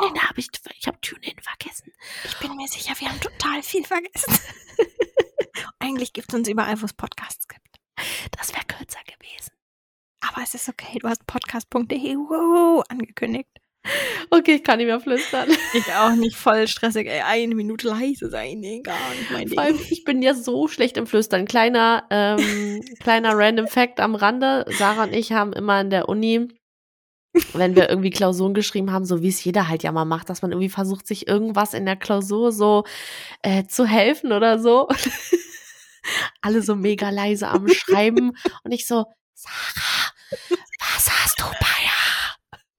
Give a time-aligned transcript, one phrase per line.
[0.00, 0.48] TuneIn habe ich,
[0.78, 1.92] ich habe TuneIn vergessen.
[2.24, 4.38] Ich bin mir sicher, wir haben total viel vergessen.
[5.78, 7.60] Eigentlich gibt es uns überall, wo es Podcasts gibt.
[8.38, 9.52] Das wäre kürzer gewesen.
[10.20, 13.48] Aber es ist okay, du hast podcast.de wow, angekündigt.
[14.28, 15.48] Okay, ich kann nicht mehr flüstern.
[15.74, 19.62] Ich auch nicht voll stressig, ey, eine Minute leise sein, nee, gar nicht mein Vor
[19.62, 19.86] allem, Ding.
[19.90, 21.46] ich bin ja so schlecht im Flüstern.
[21.46, 24.66] Kleiner, ähm, kleiner random Fact am Rande.
[24.68, 26.48] Sarah und ich haben immer in der Uni,
[27.52, 30.42] wenn wir irgendwie Klausuren geschrieben haben, so wie es jeder halt ja mal macht, dass
[30.42, 32.84] man irgendwie versucht, sich irgendwas in der Klausur so
[33.42, 34.88] äh, zu helfen oder so.
[36.40, 38.36] Alle so mega leise am Schreiben.
[38.64, 40.12] Und ich so, Sarah,
[40.78, 42.70] was hast du, Bayer?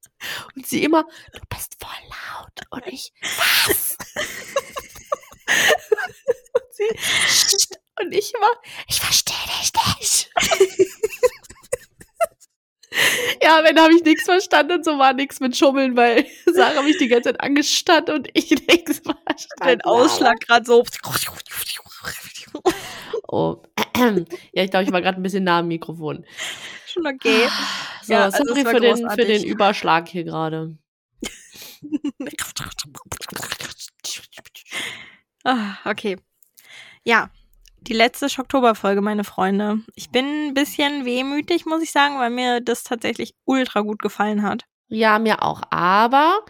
[0.56, 2.62] Und sie immer, du bist voll laut.
[2.72, 3.98] Und ich, was?
[6.54, 6.88] Und sie,
[8.00, 8.52] und ich immer,
[8.88, 10.32] ich verstehe dich nicht.
[13.44, 16.98] Ja, wenn habe ich nichts verstanden und so war nichts mit Schummeln, weil Sarah mich
[16.98, 19.48] die ganze Zeit angestarrt und ich nichts verstanden.
[19.60, 20.84] Dein Ausschlag gerade so.
[23.28, 23.62] Oh.
[24.54, 26.26] Ja, ich glaube, ich war gerade ein bisschen nah am Mikrofon.
[26.88, 27.48] Schon okay.
[28.04, 30.76] So, Ja, also sorry für, den, für den Überschlag hier gerade.
[35.44, 36.18] Ah, okay.
[37.04, 37.30] Ja,
[37.82, 39.80] die letzte Schocktober-Folge, meine Freunde.
[39.96, 44.44] Ich bin ein bisschen wehmütig, muss ich sagen, weil mir das tatsächlich ultra gut gefallen
[44.44, 44.66] hat.
[44.88, 45.62] Ja, mir auch.
[45.72, 46.42] Aber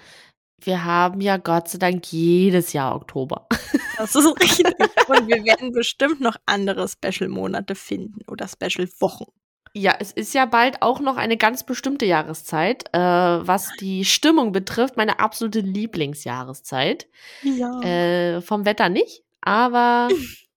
[0.59, 3.47] wir haben ja Gott sei Dank jedes Jahr Oktober.
[3.97, 4.65] Das ist richtig.
[5.09, 9.25] Und wir werden bestimmt noch andere Special-Monate finden oder Special-Wochen.
[9.73, 14.53] Ja, es ist ja bald auch noch eine ganz bestimmte Jahreszeit, äh, was die Stimmung
[14.53, 17.09] betrifft, meine absolute Lieblingsjahreszeit.
[17.43, 17.79] Ja.
[17.81, 20.09] Äh, vom Wetter nicht, aber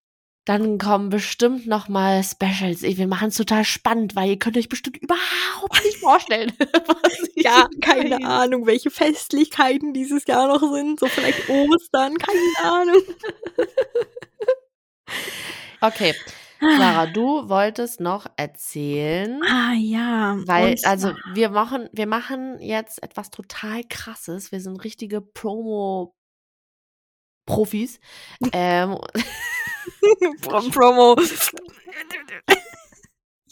[0.44, 2.82] dann kommen bestimmt noch mal Specials.
[2.82, 6.52] Wir machen es total spannend, weil ihr könnt euch bestimmt überhaupt nicht vorstellen.
[7.36, 8.28] ja, keine meine.
[8.28, 11.00] Ahnung, welche Festlichkeiten dieses Jahr noch sind.
[11.00, 13.02] So vielleicht Ostern, keine Ahnung.
[15.80, 16.14] Okay,
[16.60, 20.36] Sarah, du wolltest noch erzählen, Ah ja.
[20.46, 24.52] weil also wir machen wir machen jetzt etwas total krasses.
[24.52, 26.14] Wir sind richtige Promo
[27.46, 28.00] Profis.
[28.52, 28.98] ähm,
[30.42, 31.16] Prom Promo.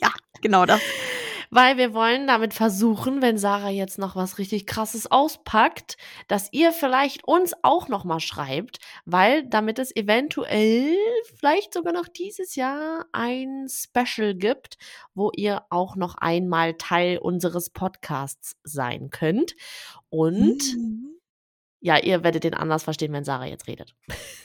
[0.00, 0.80] ja, genau das.
[1.54, 6.72] Weil wir wollen damit versuchen, wenn Sarah jetzt noch was richtig krasses auspackt, dass ihr
[6.72, 10.96] vielleicht uns auch noch mal schreibt, weil damit es eventuell
[11.38, 14.78] vielleicht sogar noch dieses Jahr ein Special gibt,
[15.14, 19.54] wo ihr auch noch einmal Teil unseres Podcasts sein könnt.
[20.08, 21.18] Und Mhm.
[21.80, 23.94] ja, ihr werdet den anders verstehen, wenn Sarah jetzt redet.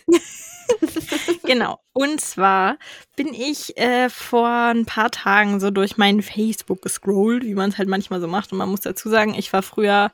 [1.48, 1.80] Genau.
[1.94, 2.78] Und zwar
[3.16, 7.78] bin ich äh, vor ein paar Tagen so durch mein Facebook gescrollt, wie man es
[7.78, 8.52] halt manchmal so macht.
[8.52, 10.12] Und man muss dazu sagen, ich war früher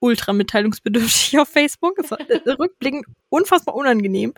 [0.00, 1.98] ultra mitteilungsbedürftig auf Facebook.
[1.98, 4.32] Es war äh, rückblickend unfassbar unangenehm.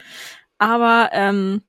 [0.59, 1.63] Aber ähm,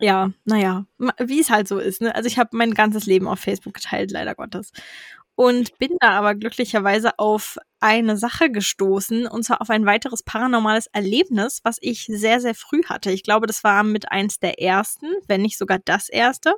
[0.00, 0.84] ja, naja,
[1.18, 2.02] wie es halt so ist.
[2.02, 2.14] Ne?
[2.14, 4.72] Also ich habe mein ganzes Leben auf Facebook geteilt, leider Gottes.
[5.36, 10.86] Und bin da aber glücklicherweise auf eine Sache gestoßen, und zwar auf ein weiteres paranormales
[10.92, 13.12] Erlebnis, was ich sehr, sehr früh hatte.
[13.12, 16.54] Ich glaube, das war mit eins der ersten, wenn nicht sogar das erste.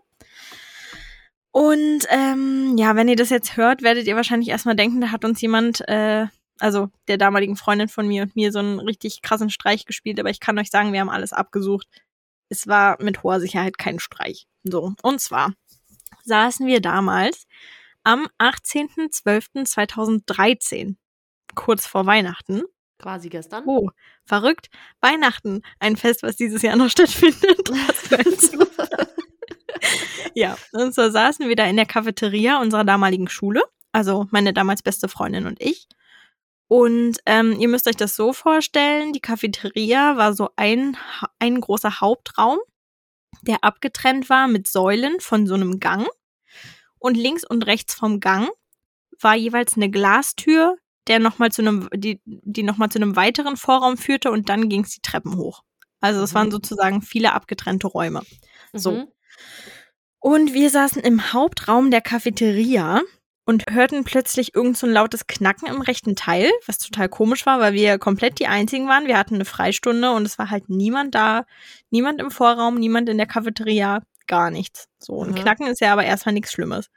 [1.51, 5.25] Und ähm, ja, wenn ihr das jetzt hört, werdet ihr wahrscheinlich erstmal denken, da hat
[5.25, 6.27] uns jemand, äh,
[6.61, 10.21] also der damaligen Freundin von mir und mir so einen richtig krassen Streich gespielt.
[10.21, 11.89] Aber ich kann euch sagen, wir haben alles abgesucht.
[12.49, 14.47] Es war mit hoher Sicherheit kein Streich.
[14.63, 15.53] So, und zwar
[16.25, 17.47] saßen wir damals
[18.09, 20.97] am 18.12.2013,
[21.55, 22.63] kurz vor Weihnachten,
[22.99, 23.63] Quasi gestern.
[23.67, 23.91] Oh,
[24.25, 24.71] verrückt.
[25.01, 27.71] Weihnachten, ein Fest, was dieses Jahr noch stattfindet.
[30.35, 33.63] Ja, und so saßen wir da in der Cafeteria unserer damaligen Schule.
[33.93, 35.89] Also meine damals beste Freundin und ich.
[36.69, 40.97] Und ähm, ihr müsst euch das so vorstellen, die Cafeteria war so ein,
[41.39, 42.59] ein großer Hauptraum,
[43.43, 46.07] der abgetrennt war mit Säulen von so einem Gang.
[46.99, 48.49] Und links und rechts vom Gang
[49.21, 53.57] war jeweils eine Glastür, der noch mal zu einem, die, die nochmal zu einem weiteren
[53.57, 55.63] Vorraum führte und dann ging es die Treppen hoch.
[56.01, 56.35] Also es Mhm.
[56.37, 58.23] waren sozusagen viele abgetrennte Räume.
[58.73, 58.93] So.
[58.93, 59.09] Mhm.
[60.21, 63.03] Und wir saßen im Hauptraum der Cafeteria
[63.45, 67.61] und hörten plötzlich irgend so ein lautes Knacken im rechten Teil, was total komisch war,
[67.61, 69.07] weil wir komplett die einzigen waren.
[69.07, 71.47] Wir hatten eine Freistunde und es war halt niemand da,
[71.91, 74.87] niemand im Vorraum, niemand in der Cafeteria, gar nichts.
[74.99, 75.35] So, ein Mhm.
[75.37, 76.91] Knacken ist ja aber erstmal nichts Schlimmes.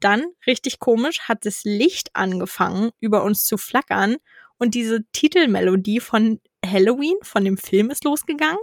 [0.00, 4.16] Dann, richtig komisch, hat das Licht angefangen, über uns zu flackern
[4.58, 8.58] und diese Titelmelodie von Halloween, von dem Film, ist losgegangen.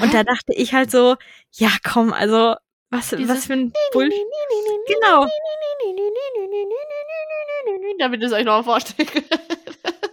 [0.00, 1.16] Und da dachte ich halt so,
[1.52, 2.54] ja komm, also
[2.90, 4.12] was, was für ein Bullshit.
[4.86, 5.26] Genau.
[7.98, 9.28] Damit ihr es euch noch vorstellen könnt.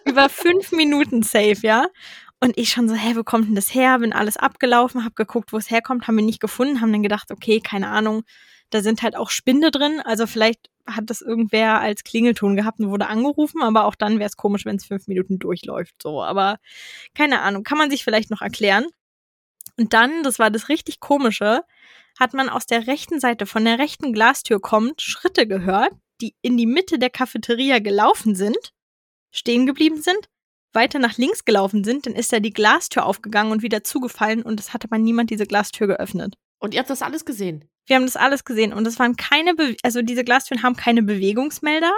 [0.05, 1.87] Über fünf Minuten safe, ja.
[2.43, 3.99] Und ich schon so, hä, wo kommt denn das her?
[3.99, 7.31] Bin alles abgelaufen, hab geguckt, wo es herkommt, haben wir nicht gefunden, haben dann gedacht,
[7.31, 8.23] okay, keine Ahnung,
[8.71, 10.01] da sind halt auch Spinde drin.
[10.03, 14.27] Also vielleicht hat das irgendwer als Klingelton gehabt und wurde angerufen, aber auch dann wäre
[14.27, 15.93] es komisch, wenn es fünf Minuten durchläuft.
[16.01, 16.57] So, aber
[17.13, 18.87] keine Ahnung, kann man sich vielleicht noch erklären.
[19.77, 21.61] Und dann, das war das richtig komische,
[22.19, 26.57] hat man aus der rechten Seite, von der rechten Glastür kommt, Schritte gehört, die in
[26.57, 28.73] die Mitte der Cafeteria gelaufen sind,
[29.31, 30.30] stehen geblieben sind,
[30.73, 34.59] weiter nach links gelaufen sind, dann ist da die Glastür aufgegangen und wieder zugefallen und
[34.59, 36.35] es hatte aber niemand diese Glastür geöffnet.
[36.59, 37.65] Und ihr habt das alles gesehen.
[37.87, 41.01] Wir haben das alles gesehen und es waren keine, Be also diese Glastüren haben keine
[41.03, 41.91] Bewegungsmelder,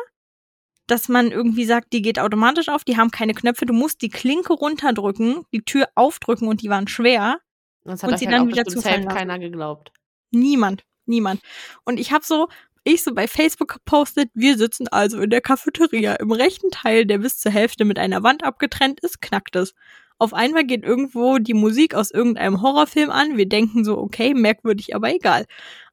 [0.87, 4.09] dass man irgendwie sagt, die geht automatisch auf, die haben keine Knöpfe, du musst die
[4.09, 7.39] Klinke runterdrücken, die Tür aufdrücken und die waren schwer.
[7.83, 9.17] Das hat Und sie halt dann wieder zufallen lassen.
[9.17, 9.91] keiner geglaubt.
[10.31, 11.41] Niemand, niemand.
[11.83, 12.47] Und ich habe so,
[12.83, 16.15] ich so bei Facebook gepostet, wir sitzen also in der Cafeteria.
[16.15, 19.73] Im rechten Teil, der bis zur Hälfte mit einer Wand abgetrennt ist, knackt es.
[20.19, 23.37] Auf einmal geht irgendwo die Musik aus irgendeinem Horrorfilm an.
[23.37, 25.45] Wir denken so, okay, merkwürdig, aber egal.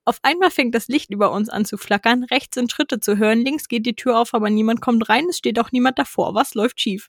[0.05, 2.25] Auf einmal fängt das Licht über uns an zu flackern.
[2.25, 3.41] Rechts sind Schritte zu hören.
[3.41, 5.27] Links geht die Tür auf, aber niemand kommt rein.
[5.29, 6.35] Es steht auch niemand davor.
[6.35, 7.09] Was läuft schief?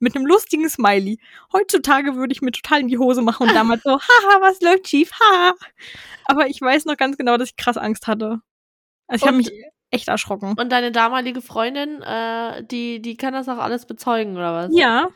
[0.00, 1.18] Mit einem lustigen Smiley.
[1.52, 4.88] Heutzutage würde ich mir total in die Hose machen und damals so, haha, was läuft
[4.88, 5.10] schief?
[5.12, 5.54] Haha.
[6.26, 8.40] Aber ich weiß noch ganz genau, dass ich krass Angst hatte.
[9.10, 9.50] Also ich habe mich
[9.90, 10.54] echt erschrocken.
[10.58, 14.70] Und deine damalige Freundin, äh, die, die kann das auch alles bezeugen, oder was?
[14.72, 15.08] Ja,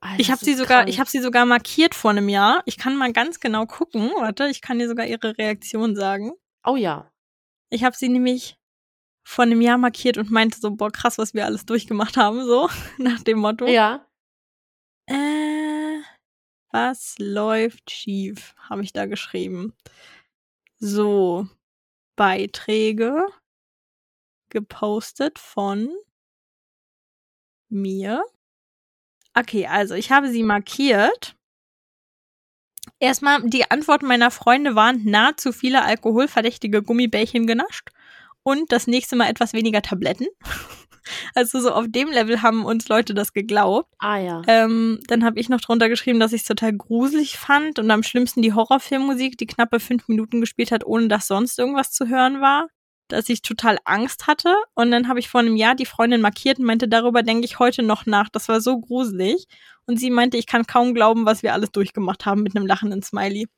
[0.00, 0.88] Alter, ich habe sie sogar, krank.
[0.88, 2.62] ich habe sie sogar markiert vor einem Jahr.
[2.64, 4.10] Ich kann mal ganz genau gucken.
[4.16, 6.32] Warte, ich kann dir sogar ihre Reaktion sagen.
[6.64, 7.10] Oh ja.
[7.68, 8.56] Ich habe sie nämlich
[9.24, 12.70] vor einem Jahr markiert und meinte so, boah, krass, was wir alles durchgemacht haben, so
[12.98, 13.66] nach dem Motto.
[13.66, 14.06] Ja.
[15.06, 16.00] Äh,
[16.70, 18.54] was läuft schief?
[18.70, 19.74] Habe ich da geschrieben.
[20.78, 21.46] So,
[22.16, 23.26] Beiträge
[24.50, 25.90] gepostet von
[27.68, 28.22] mir.
[29.34, 31.36] Okay, also ich habe sie markiert.
[32.98, 37.90] Erstmal, die Antworten meiner Freunde waren nahezu viele alkoholverdächtige Gummibärchen genascht
[38.42, 40.26] und das nächste Mal etwas weniger Tabletten.
[41.34, 43.92] Also so auf dem Level haben uns Leute das geglaubt.
[43.98, 44.42] Ah ja.
[44.46, 48.02] Ähm, dann habe ich noch drunter geschrieben, dass ich es total gruselig fand und am
[48.02, 52.40] schlimmsten die Horrorfilmmusik, die knappe fünf Minuten gespielt hat, ohne dass sonst irgendwas zu hören
[52.40, 52.68] war.
[53.10, 54.54] Dass ich total Angst hatte.
[54.74, 57.58] Und dann habe ich vor einem Jahr die Freundin markiert und meinte, darüber denke ich
[57.58, 58.28] heute noch nach.
[58.28, 59.46] Das war so gruselig.
[59.86, 63.02] Und sie meinte, ich kann kaum glauben, was wir alles durchgemacht haben mit einem lachenden
[63.02, 63.48] Smiley.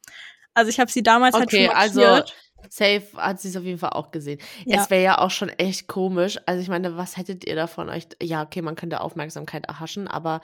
[0.55, 2.35] Also ich habe sie damals Okay, halt schon also markiert.
[2.69, 4.41] safe hat sie es auf jeden Fall auch gesehen.
[4.65, 4.83] Ja.
[4.83, 6.39] Es wäre ja auch schon echt komisch.
[6.47, 8.07] Also ich meine, was hättet ihr davon euch?
[8.23, 10.41] Ja, okay, man könnte Aufmerksamkeit erhaschen, aber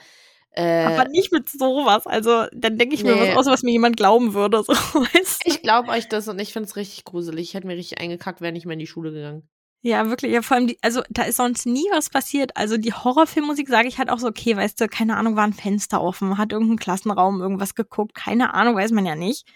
[0.59, 2.05] äh, aber nicht mit sowas.
[2.09, 3.31] Also dann denke ich mir nee.
[3.31, 4.65] was aus, was mir jemand glauben würde.
[4.65, 5.51] So, weißt du?
[5.51, 7.49] ich glaube euch das und ich finde es richtig gruselig.
[7.49, 9.49] Ich hätte mir richtig eingekackt, wäre nicht mehr in die Schule gegangen.
[9.83, 10.33] Ja, wirklich.
[10.33, 12.57] Ja, vor allem, die, also da ist sonst nie was passiert.
[12.57, 15.53] Also die Horrorfilmmusik sage ich halt auch so, okay, weißt du, keine Ahnung, war ein
[15.53, 19.47] Fenster offen, hat irgendein Klassenraum irgendwas geguckt, keine Ahnung, weiß man ja nicht.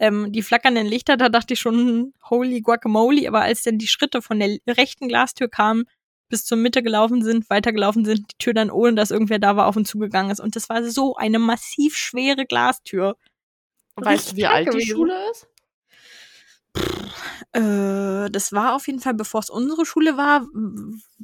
[0.00, 4.20] Ähm, die flackernden Lichter, da dachte ich schon, holy guacamole, aber als dann die Schritte
[4.20, 5.84] von der rechten Glastür kamen,
[6.34, 9.66] bis zur Mitte gelaufen sind, weitergelaufen sind, die Tür dann, ohne dass irgendwer da war,
[9.68, 10.40] auf und zugegangen ist.
[10.40, 13.16] Und das war so eine massiv schwere Glastür.
[13.94, 14.84] Und weißt du, wie alt die.
[14.84, 15.46] Schule ist?
[17.52, 20.44] Äh, das war auf jeden Fall, bevor es unsere Schule war,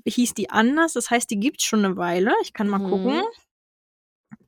[0.06, 0.92] hieß die anders.
[0.92, 2.32] Das heißt, die gibt's schon eine Weile.
[2.42, 2.90] Ich kann mal Mhm.
[2.90, 3.22] gucken.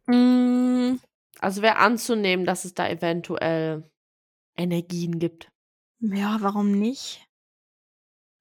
[0.06, 1.00] Mm,
[1.40, 3.90] Also wäre anzunehmen, dass es da eventuell
[4.56, 5.48] Energien gibt.
[5.98, 7.26] ja, warum nicht?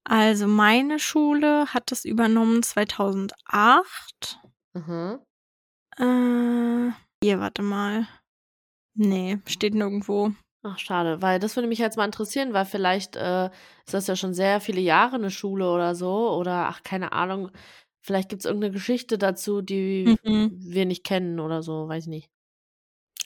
[0.03, 4.39] Also meine Schule hat das übernommen 2008.
[4.74, 5.20] Mhm.
[5.98, 6.91] Äh,
[7.24, 8.08] hier, warte mal.
[8.96, 10.31] Nee, steht nirgendwo.
[10.63, 13.46] Ach, schade, weil das würde mich jetzt mal interessieren, weil vielleicht äh,
[13.86, 16.31] ist das ja schon sehr viele Jahre eine Schule oder so.
[16.31, 17.51] Oder ach, keine Ahnung.
[18.03, 20.51] Vielleicht gibt es irgendeine Geschichte dazu, die Mhm.
[20.55, 22.29] wir nicht kennen oder so, weiß ich nicht.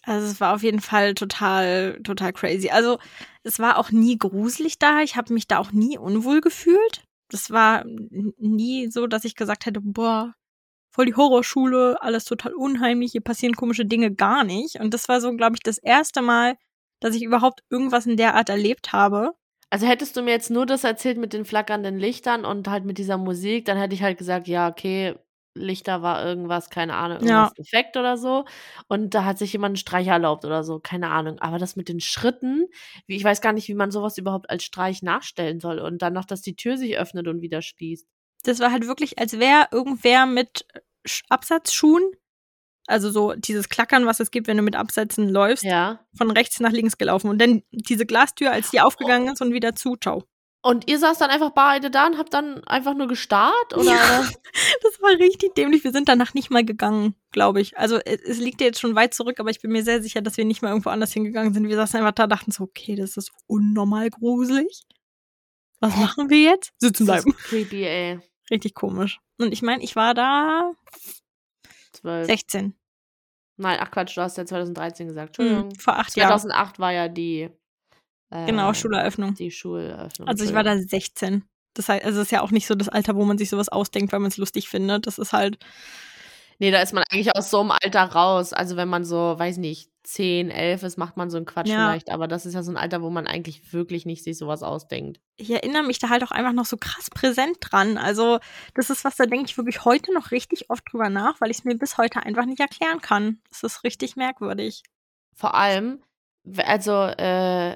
[0.06, 2.70] Also es war auf jeden Fall total, total crazy.
[2.70, 3.00] Also
[3.44, 5.02] es war auch nie gruselig da.
[5.02, 7.04] Ich habe mich da auch nie unwohl gefühlt.
[7.30, 10.34] Das war nie so, dass ich gesagt hätte, boah,
[10.92, 14.80] voll die Horrorschule, alles total unheimlich, hier passieren komische Dinge gar nicht.
[14.80, 16.56] Und das war so, glaube ich, das erste Mal,
[17.02, 19.34] dass ich überhaupt irgendwas in der Art erlebt habe.
[19.70, 22.98] Also hättest du mir jetzt nur das erzählt mit den flackernden Lichtern und halt mit
[22.98, 25.16] dieser Musik, dann hätte ich halt gesagt, ja, okay,
[25.56, 27.44] Lichter war irgendwas, keine Ahnung, Ja.
[27.46, 28.46] irgendwas Effekt oder so.
[28.88, 31.40] Und da hat sich jemand einen Streich erlaubt oder so, keine Ahnung.
[31.40, 32.66] Aber das mit den Schritten,
[33.08, 35.80] wie, ich weiß gar nicht, wie man sowas überhaupt als Streich nachstellen soll.
[35.80, 38.06] Und dann noch, dass die Tür sich öffnet und wieder schließt.
[38.44, 40.66] Das war halt wirklich, als wäre irgendwer mit
[41.08, 42.04] Sch- Absatzschuhen,
[42.88, 46.06] also so dieses Klackern, was es gibt, wenn du mit Absätzen läufst, Ja.
[46.16, 47.30] von rechts nach links gelaufen.
[47.30, 50.24] Und dann diese Glastür, als die aufgegangen ist und wieder zu, ciao.
[50.66, 53.74] Und ihr saßt dann einfach beide da und habt dann einfach nur gestarrt?
[53.76, 53.84] Oder?
[53.84, 54.28] Ja.
[54.82, 55.84] Das war richtig dämlich.
[55.84, 57.78] Wir sind danach nicht mal gegangen, glaube ich.
[57.78, 60.38] Also es, liegt ja jetzt schon weit zurück, aber ich bin mir sehr sicher, dass
[60.38, 61.68] wir nicht mal irgendwo anders hingegangen sind.
[61.68, 64.84] Wir saßen einfach da, dachten so, okay, das ist unnormal gruselig.
[65.82, 66.72] Was machen wir jetzt?
[66.78, 67.38] Sitzen Das bleiben.
[67.38, 68.20] ist creepy, ey.
[68.50, 69.20] Richtig komisch.
[69.38, 70.72] Und ich meine, ich war da
[71.92, 72.26] Zwölf.
[72.26, 72.74] 16.
[73.58, 75.38] Nein, ach Quatsch, du hast ja 2013 gesagt.
[75.38, 75.70] Entschuldigung.
[75.72, 76.40] Hm, vor acht Jahren.
[76.40, 77.50] 2008 war ja die.
[78.30, 79.36] Äh, Genau, Schuleröffnung.
[79.36, 80.28] Die Schuleröffnung.
[80.28, 81.44] Also ich war da 16.
[81.74, 83.70] Das heißt, also es ist ja auch nicht so das Alter, wo man sich sowas
[83.70, 85.08] ausdenkt, weil man es lustig findet.
[85.08, 85.58] Das ist halt,
[86.58, 88.54] Nee, da ist man eigentlich aus so einem Alter raus.
[88.54, 91.90] Also wenn man so, weiß nicht, 10, 11 ist, macht man so einen Quatsch Ja.
[91.90, 92.10] vielleicht.
[92.12, 95.20] Aber das ist ja so ein Alter, wo man eigentlich wirklich nicht sich sowas ausdenkt.
[95.38, 97.98] ich erinnere mich da halt auch einfach noch so krass präsent dran.
[97.98, 98.40] Also
[98.74, 101.58] das ist was, da denke ich wirklich heute noch richtig oft drüber nach, weil ich
[101.58, 103.40] es mir bis heute einfach nicht erklären kann.
[103.50, 104.84] Das ist richtig merkwürdig.
[105.34, 106.02] Vor allem,
[106.66, 107.76] also, äh,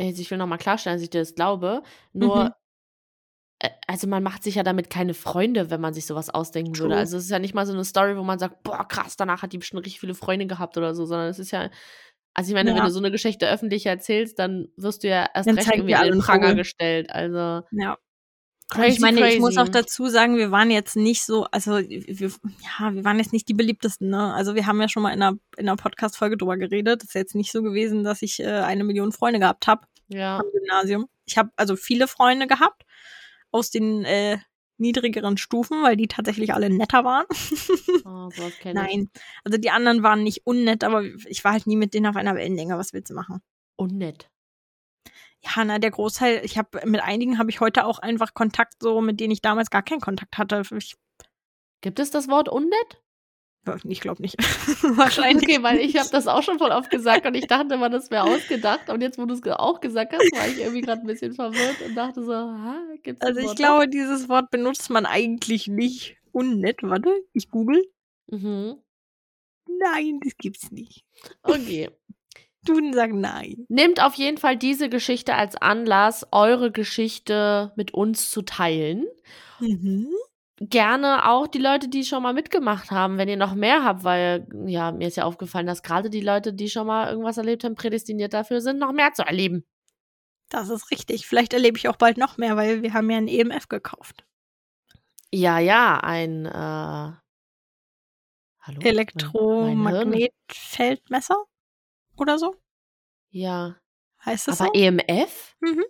[0.00, 1.82] also ich will nochmal klarstellen, dass ich dir das glaube.
[2.12, 2.54] Nur, Mhm.
[3.60, 6.96] äh, also man macht sich ja damit keine Freunde, wenn man sich sowas ausdenken würde.
[6.96, 6.98] True.
[6.98, 9.42] Also es ist ja nicht mal so eine Story, wo man sagt, boah, krass, danach
[9.42, 11.70] hat die bestimmt richtig viele Freunde gehabt oder so, sondern es ist ja,
[12.34, 12.76] also ich meine, Ja.
[12.76, 15.94] wenn du so eine Geschichte öffentlich erzählst, dann wirst du ja erst Dann recht irgendwie
[15.96, 17.10] alle den Pranger gestellt.
[17.12, 17.96] Also Ja.
[18.70, 19.34] Crazy, ich meine, crazy.
[19.34, 22.32] ich muss auch dazu sagen, wir waren jetzt nicht so, also wir,
[22.78, 24.32] ja, wir waren jetzt nicht die beliebtesten, ne?
[24.32, 27.02] Also wir haben ja schon mal in einer, in einer Podcast-Folge drüber geredet.
[27.02, 30.38] Es ist jetzt nicht so gewesen, dass ich äh, eine Million Freunde gehabt habe ja.
[30.38, 31.06] am Gymnasium.
[31.26, 32.84] Ich habe also viele Freunde gehabt
[33.50, 34.38] aus den äh,
[34.78, 37.26] niedrigeren Stufen, weil die tatsächlich alle netter waren.
[38.04, 38.28] Oh,
[38.64, 38.72] ich.
[38.72, 39.10] Nein,
[39.44, 42.34] also die anderen waren nicht unnett, aber ich war halt nie mit denen auf einer
[42.34, 42.76] Wellenlänge.
[42.76, 43.40] Was willst du machen?
[43.76, 44.30] Unnett.
[45.44, 49.00] Ja, na, der Großteil, ich habe mit einigen habe ich heute auch einfach Kontakt, so
[49.00, 50.62] mit denen ich damals gar keinen Kontakt hatte.
[50.76, 50.96] Ich,
[51.80, 53.02] Gibt es das Wort unnett?
[53.84, 54.36] ich glaube nicht.
[54.82, 55.44] Wahrscheinlich.
[55.44, 58.10] Okay, weil ich habe das auch schon voll oft gesagt und ich dachte immer, das
[58.10, 58.88] wäre ausgedacht.
[58.90, 61.80] Und jetzt, wo du es auch gesagt hast, war ich irgendwie gerade ein bisschen verwirrt
[61.86, 65.68] und dachte so, ha, gibt's das Also ich Wort glaube, dieses Wort benutzt man eigentlich
[65.68, 66.16] nicht.
[66.32, 67.84] Unnett, warte, ich google.
[68.30, 68.38] auch?
[68.38, 68.76] Mhm.
[69.66, 71.04] Nein, das gibt's nicht.
[71.42, 71.90] Okay.
[72.64, 73.66] Du sagst nein.
[73.68, 79.04] Nehmt auf jeden Fall diese Geschichte als Anlass, eure Geschichte mit uns zu teilen.
[79.60, 80.08] Mhm.
[80.60, 84.46] Gerne auch die Leute, die schon mal mitgemacht haben, wenn ihr noch mehr habt, weil
[84.66, 87.74] ja, mir ist ja aufgefallen, dass gerade die Leute, die schon mal irgendwas erlebt haben,
[87.74, 89.64] prädestiniert dafür sind, noch mehr zu erleben.
[90.48, 91.26] Das ist richtig.
[91.26, 94.24] Vielleicht erlebe ich auch bald noch mehr, weil wir haben ja ein EMF gekauft.
[95.32, 97.12] Ja, ja, ein äh.
[98.80, 101.44] Elektromagnetfeldmesser
[102.16, 102.56] oder so?
[103.30, 103.76] Ja.
[104.24, 104.80] Heißt das Aber so?
[104.80, 105.56] EMF?
[105.60, 105.84] Mhm.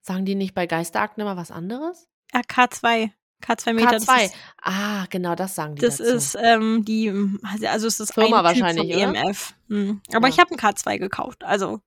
[0.00, 2.08] Sagen die nicht bei Geisterakten immer was anderes?
[2.32, 3.10] Ja, K2.
[3.44, 3.90] K2 Meter.
[3.92, 4.24] Das K2.
[4.26, 6.10] ist, ah, genau, das sagen die das dazu.
[6.10, 7.10] ist ähm, die,
[7.64, 9.14] also es ist Firma ein Typ wahrscheinlich, oder?
[9.14, 9.54] EMF.
[9.68, 10.00] Mhm.
[10.14, 10.32] Aber Ja.
[10.34, 11.80] ich habe ein K2 gekauft, also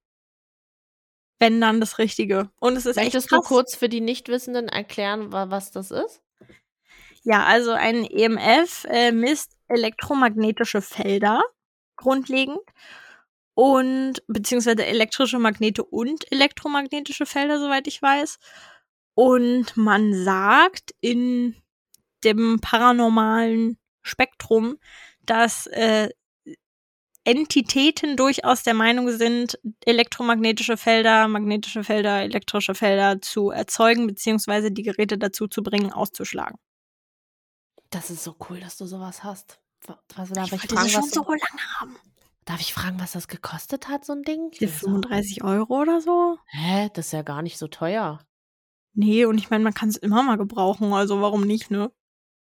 [1.39, 2.50] wenn dann das Richtige.
[2.60, 3.48] Und es ist Möchtest echt du krass.
[3.48, 6.22] kurz für die Nichtwissenden erklären, wa- was das ist?
[7.24, 11.41] Ja, also ein EMF äh, misst elektromagnetische Felder
[11.98, 12.60] grundlegend
[13.55, 18.38] und beziehungsweise elektrische Magnete und elektromagnetische Felder, soweit ich weiß.
[19.15, 21.55] Und man sagt in
[22.24, 24.77] dem paranormalen Spektrum,
[25.24, 26.09] dass äh,
[27.24, 34.83] Entitäten durchaus der Meinung sind, elektromagnetische Felder, magnetische Felder, elektrische Felder zu erzeugen, beziehungsweise die
[34.83, 36.59] Geräte dazu zu bringen, auszuschlagen.
[37.89, 39.59] Das ist so cool, dass du sowas hast.
[39.88, 41.95] Wa- Was, darf, Ich ich wollte fragen, schon was, so lange haben.
[42.46, 44.50] Darf ich fragen, was das gekostet hat, so ein Ding?
[44.52, 44.88] Ich Die will das auch.
[44.88, 46.38] 35 Euro oder so?
[46.48, 46.90] Hä?
[46.94, 48.20] Das ist ja gar nicht so teuer.
[48.94, 51.92] Nee, und ich meine, man kann es immer mal gebrauchen, also warum nicht, ne?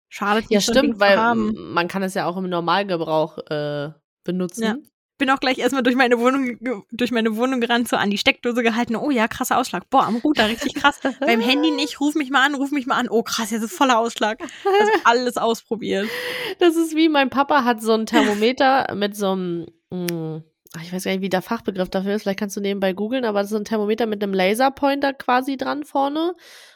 [0.10, 1.54] Schadet Ja, nicht, Ding stimmt, weil haben.
[1.74, 3.92] man kann es ja auch im Normalgebrauch äh,
[4.24, 4.64] benutzen.
[4.64, 4.76] Ja.
[5.20, 6.58] Bin auch gleich erstmal durch meine Wohnung,
[6.92, 8.96] durch meine Wohnung gerannt, so an die Steckdose gehalten.
[8.96, 9.88] Oh ja, krasser Ausschlag.
[9.92, 11.00] Boah, am Router richtig krass.
[11.20, 13.08] Beim Handy nicht, ruf mich mal an, ruf mich mal an.
[13.08, 14.40] Oh krass, jetzt ist voller Ausschlag.
[14.42, 16.10] Also alles ausprobiert.
[16.58, 20.42] Das ist wie mein Papa hat so ein Thermometer mit so einem, mh,
[20.76, 23.26] ach, ich weiß gar nicht, wie der Fachbegriff dafür ist, vielleicht kannst du nebenbei googeln,
[23.26, 26.34] aber das ist ein Thermometer mit einem Laserpointer quasi dran vorne.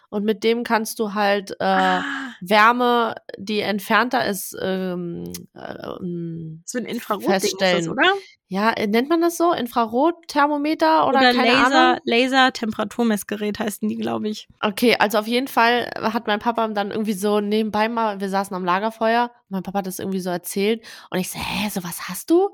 [0.09, 2.03] Und mit dem kannst du halt äh, Ah,
[2.39, 5.23] Wärme, die entfernter ist, ähm,
[5.55, 5.59] äh,
[5.99, 7.89] ähm, so ein Infrarot ist das, feststellen.
[7.89, 8.13] oder?
[8.47, 9.53] Ja, äh, nennt man das so?
[9.53, 11.99] Infrarotthermometer oder, Oder, keine Laser, Ahnung?
[12.03, 14.47] Laser-Temperaturmessgerät heißen die, glaube ich.
[14.61, 18.55] Okay, also auf jeden Fall hat mein Papa dann irgendwie so nebenbei mal, wir saßen
[18.55, 22.07] am Lagerfeuer, mein Papa hat das irgendwie so erzählt und ich so, hä, so was
[22.07, 22.49] hast du?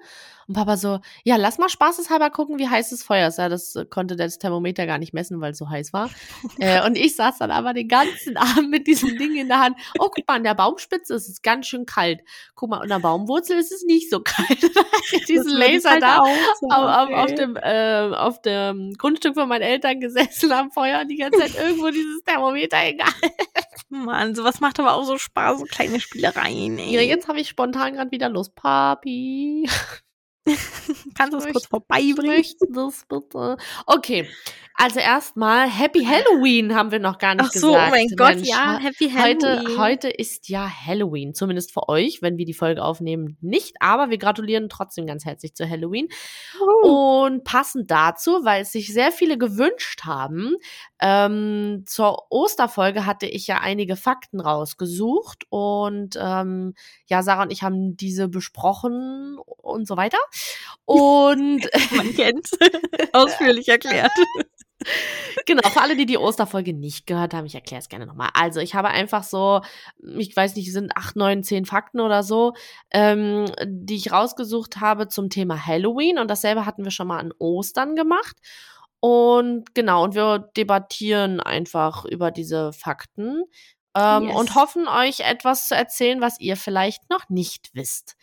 [0.48, 3.38] Und Papa so, ja, lass mal spaßeshalber gucken, wie heiß das Feuer ist.
[3.38, 6.10] Ja, das äh, konnte das Thermometer gar nicht messen, weil es so heiß war.
[6.60, 9.78] äh, und ich saß dann aber den ganzen Abend mit diesem Ding in der Hand.
[9.98, 12.22] Oh, guck mal, an der Baumspitze ist es ganz schön kalt.
[12.56, 14.62] Guck mal, an der Baumwurzel ist es nicht so kalt.
[15.30, 17.36] Diesen Das würde ich Laser halt da auch so, auf, auf, auf, okay.
[17.36, 21.56] dem, äh, auf dem Grundstück von meinen Eltern gesessen am Feuer und die ganze Zeit
[21.56, 23.10] irgendwo dieses Thermometer egal.
[23.90, 26.80] Mann, sowas macht aber auch so Spaß, so kleine Spielereien.
[26.80, 26.96] Ey.
[26.96, 28.56] Ja, jetzt habe ich spontan gerade wieder Lust.
[28.56, 29.68] Papi,
[31.16, 32.44] Kannst du es kurz vorbeibringen?
[32.74, 33.58] das bitte.
[33.86, 34.28] Okay,
[34.76, 37.88] also erstmal Happy Halloween haben wir noch gar nicht Ach so, gesagt.
[37.88, 39.78] oh mein Gott, Mensch, ja, Happy Heute, Halloween.
[39.78, 44.18] heute ist ja Halloween, zumindest für euch, wenn wir die Folge aufnehmen, nicht, aber wir
[44.18, 46.08] gratulieren trotzdem ganz herzlich zu Halloween.
[46.84, 50.56] Uh, Und passend dazu, weil es sich sehr viele gewünscht haben,
[51.00, 56.74] ähm, zur Osterfolge hatte ich ja einige Fakten rausgesucht und ähm,
[57.08, 60.18] ja, Sarah und ich haben diese besprochen und so weiter.
[60.86, 62.52] Und man kennt's.
[63.14, 64.12] Ausführlich erklärt.
[65.46, 68.30] genau, für alle, die die Osterfolge nicht gehört haben, ich erkläre es gerne nochmal.
[68.34, 69.62] Also ich habe einfach so,
[70.18, 72.54] ich weiß nicht, sind acht, neun, zehn Fakten oder so,
[72.92, 77.34] ähm, die ich rausgesucht habe zum Thema Halloween und dasselbe hatten wir schon mal an
[77.38, 78.36] Ostern gemacht.
[79.00, 83.44] Und genau, und wir debattieren einfach über diese Fakten
[83.98, 84.36] ähm, Yes.
[84.36, 88.16] und hoffen euch etwas zu erzählen, was ihr vielleicht noch nicht wisst.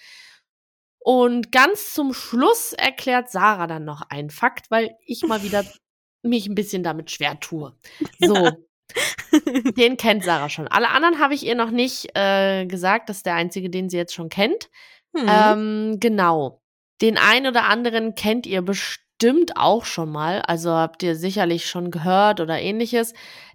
[0.99, 5.65] Und ganz zum Schluss erklärt Sarah dann noch einen Fakt, weil ich mal wieder
[6.23, 7.75] mich ein bisschen damit schwer tue.
[8.19, 8.51] So,
[9.77, 10.69] den kennt Sarah schon.
[10.69, 13.09] Alle anderen habe ich ihr noch nicht äh, gesagt.
[13.09, 14.71] Das ist der einzige, den sie jetzt schon kennt.
[15.17, 15.27] Hm.
[15.29, 16.63] Ähm, genau.
[17.01, 20.43] Den einen oder anderen kennt ihr bestimmt auch schon mal.
[20.43, 23.15] Also habt ihr sicherlich schon gehört oder ähnliches.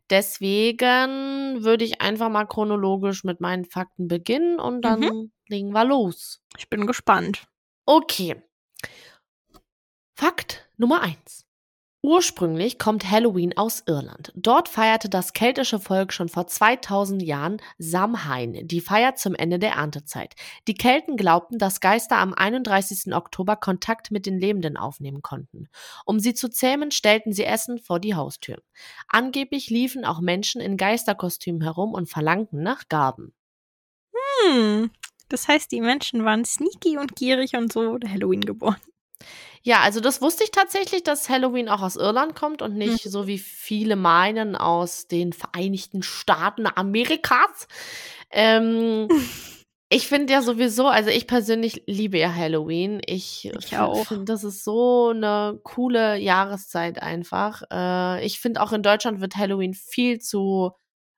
[0.10, 6.41] Deswegen würde ich einfach mal chronologisch mit meinen Fakten beginnen und dann legen wir los.
[6.58, 7.47] ich bin gespannt.
[7.86, 8.41] Okay.
[10.15, 11.45] Fakt Nummer eins.
[12.06, 14.34] Ursprünglich kommt Halloween aus Irland.
[14.36, 19.71] Dort feierte das keltische Volk schon vor 2000 Jahren Samhain, die Feier zum Ende der
[19.71, 20.36] Erntezeit.
[20.67, 23.15] Die Kelten glaubten, dass Geister am 31.
[23.15, 25.69] Oktober Kontakt mit den Lebenden aufnehmen konnten.
[26.06, 28.58] Um sie zu zähmen, stellten sie Essen vor die Haustür.
[29.08, 33.34] Angeblich liefen auch Menschen in Geisterkostümen herum und verlangten nach Gaben.
[34.13, 34.91] Hm.
[35.34, 38.78] Das heißt, die Menschen waren sneaky und gierig und so wurde Halloween geboren.
[39.63, 43.26] Ja, also das wusste ich tatsächlich, dass Halloween auch aus Irland kommt und nicht so
[43.26, 47.67] wie viele meinen aus den Vereinigten Staaten Amerikas.
[48.30, 49.08] Ähm,
[49.89, 53.02] ich finde ja sowieso, also ich persönlich liebe ja Halloween.
[53.04, 54.06] Ich, Ich auch.
[54.06, 57.63] finde, das ist so eine coole Jahreszeit einfach.
[57.72, 60.74] Äh, ich finde auch in Deutschland wird Halloween viel zu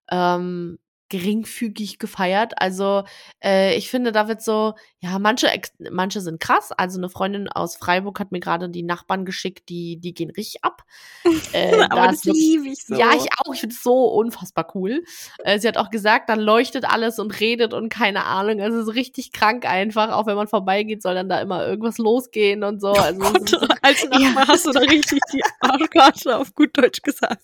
[0.09, 2.53] ähm, geringfügig gefeiert.
[2.57, 3.03] Also
[3.43, 5.47] äh, ich finde, da wird so, ja, manche,
[5.91, 6.71] manche sind krass.
[6.71, 10.63] Also eine Freundin aus Freiburg hat mir gerade die Nachbarn geschickt, die, die gehen richtig
[10.63, 10.83] ab.
[11.53, 12.95] Äh, Aber das liebe ich so.
[12.95, 13.53] ja, ich auch.
[13.53, 15.03] Ich finde es so unfassbar cool.
[15.43, 18.59] Äh, sie hat auch gesagt, dann leuchtet alles und redet und keine Ahnung.
[18.61, 20.11] Also es ist richtig krank einfach.
[20.11, 22.91] Auch wenn man vorbeigeht, soll dann da immer irgendwas losgehen und so.
[22.91, 27.43] Also ist Gott, als Nachbar hast du da richtig die Arschkarte auf gut Deutsch gesagt.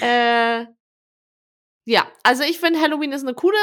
[0.00, 0.66] Äh,
[1.88, 3.56] ja, also ich finde Halloween ist eine coole,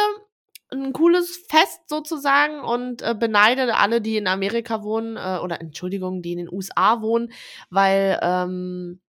[0.72, 6.24] ein cooles Fest sozusagen und äh, beneide alle, die in Amerika wohnen äh, oder Entschuldigung,
[6.24, 7.32] die in den USA wohnen,
[7.70, 9.00] weil ähm,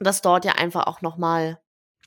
[0.00, 1.60] das dort ja einfach auch noch mal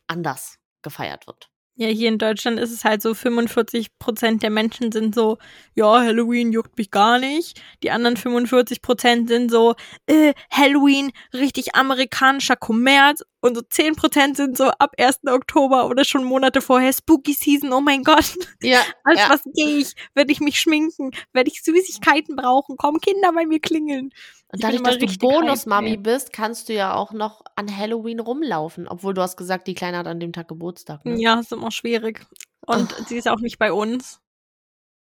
[0.07, 1.49] anders gefeiert wird.
[1.77, 5.37] Ja, hier in Deutschland ist es halt so, 45 Prozent der Menschen sind so,
[5.73, 7.61] ja, Halloween juckt mich gar nicht.
[7.83, 13.25] Die anderen 45 Prozent sind so, äh, Halloween, richtig amerikanischer Kommerz.
[13.45, 15.27] Und so 10 Prozent sind so ab 1.
[15.27, 18.33] Oktober oder schon Monate vorher Spooky Season, oh mein Gott.
[18.63, 19.29] Ja, Als ja.
[19.29, 19.93] was gehe ich?
[20.15, 21.11] Werde ich mich schminken?
[21.31, 22.75] Werde ich Süßigkeiten brauchen?
[22.75, 24.09] Kommen Kinder bei mir klingeln?
[24.47, 28.87] Und dadurch, dass du Bonus-Mami bist, kannst du ja auch noch an Halloween rumlaufen.
[28.87, 31.05] Obwohl du hast gesagt, die Kleine hat an dem Tag Geburtstag.
[31.05, 31.21] Ne?
[31.21, 32.25] Ja, ist immer schwierig.
[32.65, 33.05] Und Ugh.
[33.07, 34.21] sie ist auch nicht bei uns.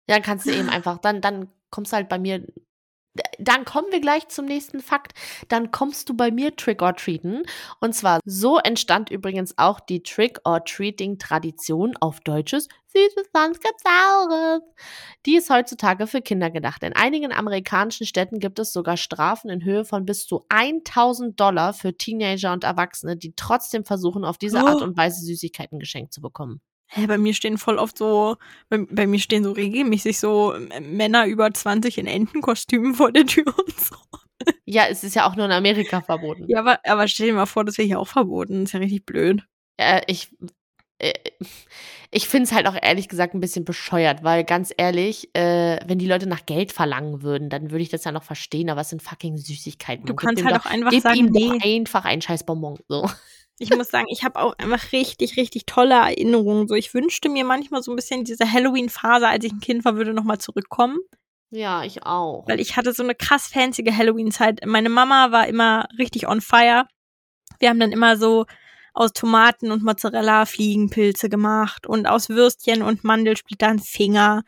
[0.08, 2.46] Ja, dann kannst du eben einfach, dann, dann kommst du halt bei mir.
[3.40, 5.14] Dann kommen wir gleich zum nächsten Fakt.
[5.48, 7.44] Dann kommst du bei mir Trick or Treaten.
[7.80, 13.74] Und zwar so entstand übrigens auch die Trick or Treating Tradition auf Deutsches süßes Sanskrit
[13.84, 14.62] Saures.
[15.26, 16.84] Die ist heutzutage für Kinder gedacht.
[16.84, 21.74] In einigen amerikanischen Städten gibt es sogar Strafen in Höhe von bis zu 1000 Dollar
[21.74, 24.84] für Teenager und Erwachsene, die trotzdem versuchen, auf diese Art Oh.
[24.84, 26.62] und Weise Süßigkeiten geschenkt zu bekommen.
[26.88, 28.38] Hä, bei mir stehen voll oft so,
[28.70, 33.48] bei, bei mir stehen so regelmäßig so Männer über 20 in Entenkostümen vor der Tür
[33.48, 33.96] und so.
[34.66, 36.46] Ja, es ist ja auch nur in Amerika verboten.
[36.48, 38.62] Ja, aber, aber stell dir mal vor, das wäre hier auch verboten.
[38.62, 39.44] Das ist ja richtig blöd.
[39.78, 40.30] Äh, ich
[41.00, 41.14] äh,
[42.10, 46.00] ich finde es halt auch ehrlich gesagt ein bisschen bescheuert, weil ganz ehrlich, äh, wenn
[46.00, 48.90] die Leute nach Geld verlangen würden, dann würde ich das ja noch verstehen, aber es
[48.90, 50.06] sind fucking Süßigkeiten.
[50.06, 51.48] Du kannst halt doch, auch einfach gib sagen, ihm nee.
[51.48, 52.80] doch einfach einen scheiß Bonbon.
[52.88, 53.10] So.
[53.60, 56.68] Ich muss sagen, ich habe auch einfach richtig, richtig tolle Erinnerungen.
[56.68, 59.96] So, ich wünschte mir manchmal so ein bisschen diese Halloween-Phase, als ich ein Kind war,
[59.96, 61.00] würde nochmal zurückkommen.
[61.50, 62.48] Ja, ich auch.
[62.48, 64.66] Weil ich hatte so eine krass fancy Halloween-Zeit.
[64.66, 66.88] Meine Mama war immer richtig on fire.
[67.60, 68.46] Wir haben dann immer so
[68.94, 74.44] aus Tomaten und Mozzarella Fliegenpilze gemacht und aus Würstchen und Mandelsplittern Finger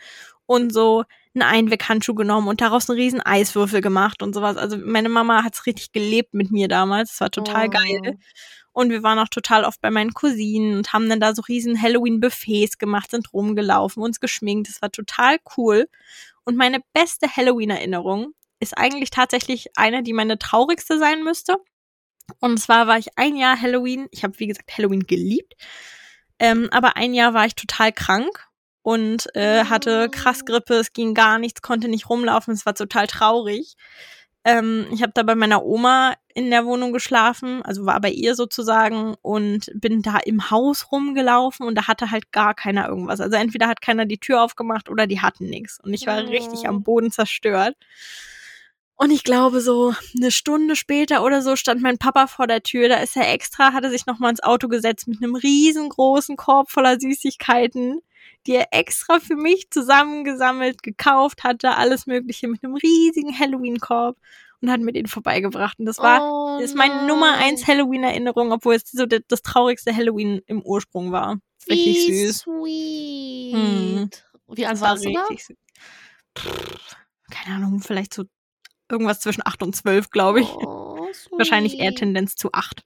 [0.45, 1.03] und so
[1.35, 4.57] einen Einweghandschuh genommen und daraus einen riesen Eiswürfel gemacht und sowas.
[4.57, 7.11] Also meine Mama hat's richtig gelebt mit mir damals.
[7.11, 7.69] Das war total Oh.
[7.69, 8.17] geil.
[8.71, 11.81] Und wir waren auch total oft bei meinen Cousinen und haben dann da so riesen
[11.81, 14.69] Halloween-Buffets gemacht, sind rumgelaufen, uns geschminkt.
[14.69, 15.87] Das war total cool.
[16.45, 21.57] Und meine beste Halloween-Erinnerung ist eigentlich tatsächlich eine, die meine traurigste sein müsste.
[22.39, 25.55] Und zwar war ich ein Jahr Halloween, ich habe wie gesagt Halloween geliebt,
[26.39, 28.47] ähm, aber ein Jahr war ich total krank
[28.81, 33.07] und äh, hatte krass Grippe, es ging gar nichts, konnte nicht rumlaufen, es war total
[33.07, 33.75] traurig.
[34.45, 38.35] Ähm, ich habe da bei meiner Oma in der Wohnung geschlafen, also war bei ihr
[38.35, 43.19] sozusagen und bin da im Haus rumgelaufen und da hatte halt gar keiner irgendwas.
[43.19, 46.27] Also entweder hat keiner die Tür aufgemacht oder die hatten nichts und ich war Oh.
[46.29, 47.75] richtig am Boden zerstört.
[48.95, 52.89] Und ich glaube, so eine Stunde später oder so stand mein Papa vor der Tür.
[52.89, 56.99] Da ist er extra, hatte sich nochmal ins Auto gesetzt mit einem riesengroßen Korb voller
[56.99, 58.01] Süßigkeiten,
[58.47, 64.17] die er extra für mich zusammengesammelt, gekauft hatte, alles Mögliche mit einem riesigen Halloween-Korb
[64.61, 65.79] und hat mir den vorbeigebracht.
[65.79, 69.41] Und das war, oh, das ist meine Nummer eins Halloween-Erinnerung, obwohl es so das, das
[69.41, 71.37] traurigste Halloween im Ursprung war.
[71.69, 72.37] Richtig Wie süß.
[72.39, 73.53] sweet.
[73.53, 74.09] Hm.
[74.47, 75.25] Wie alt Das war du da?
[75.29, 75.53] süß.
[76.37, 76.95] Pff,
[77.31, 78.23] keine Ahnung, vielleicht so
[78.89, 80.49] irgendwas zwischen 8 und 12, glaube ich.
[80.49, 81.93] Oh, Wahrscheinlich eher.
[81.93, 82.83] Tendenz zu 8.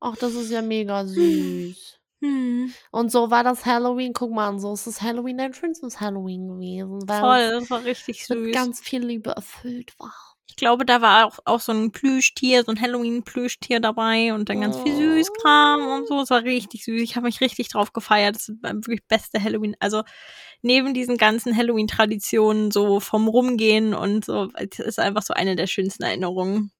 [0.00, 1.97] Ach, das ist ja mega süß.
[2.20, 2.74] Hm.
[2.90, 4.12] Und so war das Halloween.
[4.12, 7.08] Guck mal, und so ist das Halloween dein schönstes Halloween gewesen.
[7.08, 8.52] Weil Voll, das war richtig es mit süß.
[8.52, 10.14] ganz viel Liebe erfüllt war.
[10.48, 14.60] Ich glaube, da war auch, auch so ein Plüschtier, so ein Halloween-Plüschtier dabei und dann
[14.60, 14.96] ganz viel Oh.
[14.96, 16.20] Süßkram und so.
[16.22, 17.00] Es war richtig süß.
[17.02, 18.34] Ich habe mich richtig drauf gefeiert.
[18.34, 19.76] Das war wirklich beste Halloween.
[19.78, 20.02] Also
[20.62, 25.66] neben diesen ganzen Halloween-Traditionen, so vom Rumgehen und so, es ist einfach so eine der
[25.68, 26.72] schönsten Erinnerungen.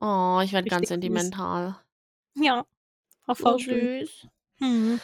[0.00, 0.88] Oh, ich werde ganz süß.
[0.88, 1.76] sentimental.
[2.36, 2.64] Ja,
[3.26, 3.92] war So voll schön.
[4.00, 4.28] süß.
[4.60, 5.00] Hm.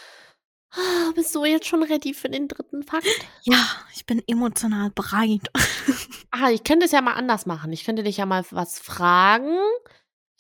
[0.73, 3.07] Ah, Bist du jetzt schon ready für den dritten Fakt?
[3.43, 3.65] Ja,
[3.95, 5.49] ich bin emotional bereit.
[6.37, 7.73] Ah, ich könnte es ja mal anders machen.
[7.73, 9.57] Ich könnte dich ja mal was fragen.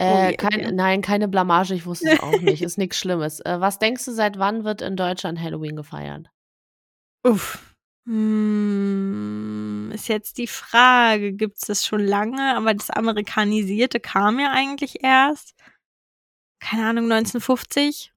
[0.00, 0.72] Äh, je, kein, okay.
[0.72, 2.62] Nein, keine Blamage, ich wusste es auch nicht.
[2.64, 3.38] Ist nichts Schlimmes.
[3.38, 6.30] Äh, was denkst du, seit wann wird in Deutschland Halloween gefeiert?
[7.24, 7.76] Uff.
[8.08, 12.56] Hm, ist jetzt die Frage, gibt es das schon lange?
[12.56, 15.54] Aber das Amerikanisierte kam ja eigentlich erst.
[16.60, 18.12] Keine Ahnung, 1950?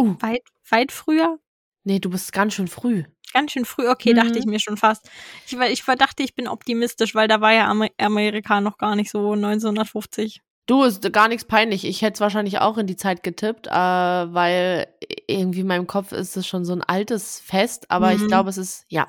[0.00, 0.16] Uh.
[0.20, 1.38] Weit, weit früher?
[1.84, 3.04] Nee, du bist ganz schön früh.
[3.32, 4.36] Ganz schön früh, okay, dachte Mhm.
[4.38, 5.08] ich mir schon fast.
[5.46, 8.96] Ich, war- ich dachte, ich bin optimistisch, weil da war ja Amer Amerika noch gar
[8.96, 10.40] nicht so 1950.
[10.66, 11.84] Du, ist gar nichts peinlich.
[11.84, 14.86] Ich hätte es wahrscheinlich auch in die Zeit getippt, äh, weil
[15.26, 18.28] irgendwie in meinem Kopf ist es schon so ein altes Fest, aber ich Mhm.
[18.28, 19.08] glaube, es ist, ja.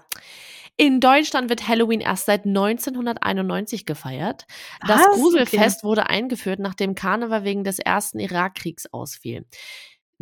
[0.78, 4.46] In Deutschland wird Halloween erst seit 1991 gefeiert.
[4.88, 5.16] Das Was?
[5.18, 9.46] Gruselfest wurde eingeführt, nachdem Karneval wegen des ersten Irakkriegs ausfiel.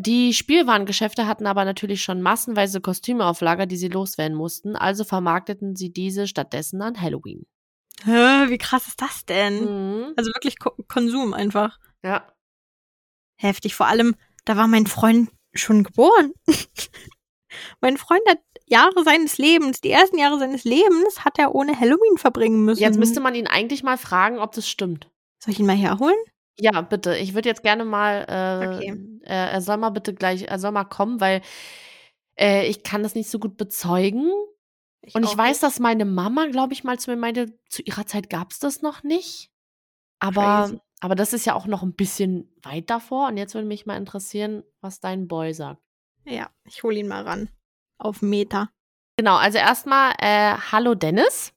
[0.01, 5.03] Die Spielwarengeschäfte hatten aber natürlich schon massenweise Kostüme auf Lager, die sie loswerden mussten, also
[5.03, 7.45] vermarkteten sie diese stattdessen an Halloween.
[8.05, 9.59] Hä, wie krass ist das denn?
[9.59, 10.13] Mhm.
[10.15, 11.77] Also wirklich Ko Konsum einfach.
[12.01, 12.31] Ja.
[13.35, 13.75] Heftig.
[13.75, 16.31] Vor allem, da war mein Freund schon geboren.
[17.81, 22.17] mein Freund hat Jahre seines Lebens, die ersten Jahre seines Lebens, hat er ohne Halloween
[22.17, 22.81] verbringen müssen.
[22.81, 25.09] Jetzt müsste man ihn eigentlich mal fragen, ob das stimmt.
[25.43, 26.15] Soll ich ihn mal herholen?
[26.59, 27.15] Ja, bitte.
[27.17, 29.19] Ich würde jetzt gerne mal, äh, Okay.
[29.23, 31.41] äh, er soll mal bitte gleich, er soll mal kommen, weil
[32.37, 34.29] äh, ich kann das nicht so gut bezeugen.
[35.13, 35.63] Und ich auch weiß, nicht.
[35.63, 38.81] dass meine Mama, glaube ich, mal zu mir meinte, zu ihrer Zeit gab es das
[38.81, 39.49] noch nicht.
[40.19, 40.79] Aber, Crazy.
[40.99, 43.27] aber das ist ja auch noch ein bisschen weit davor.
[43.29, 45.81] Und jetzt würde mich mal interessieren, was dein Boy sagt.
[46.25, 47.49] Ja, ich hole ihn mal ran.
[47.97, 48.69] auf Meta.
[49.17, 51.53] Genau, also erstmal, äh, hallo Dennis.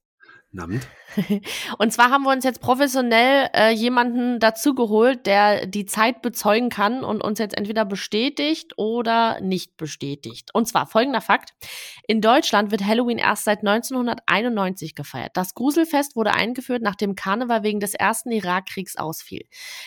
[0.55, 0.87] Namend.
[1.79, 7.05] Und zwar haben wir uns jetzt professionell äh, jemanden dazugeholt, der die Zeit bezeugen kann
[7.05, 10.51] und uns jetzt entweder bestätigt oder nicht bestätigt.
[10.53, 11.55] Und zwar folgender Fakt.
[12.07, 15.31] In Deutschland wird Halloween erst seit 1991 gefeiert.
[15.35, 19.47] Das Gruselfest wurde eingeführt, nachdem Karneval wegen des ersten Irakkriegs ausfiel.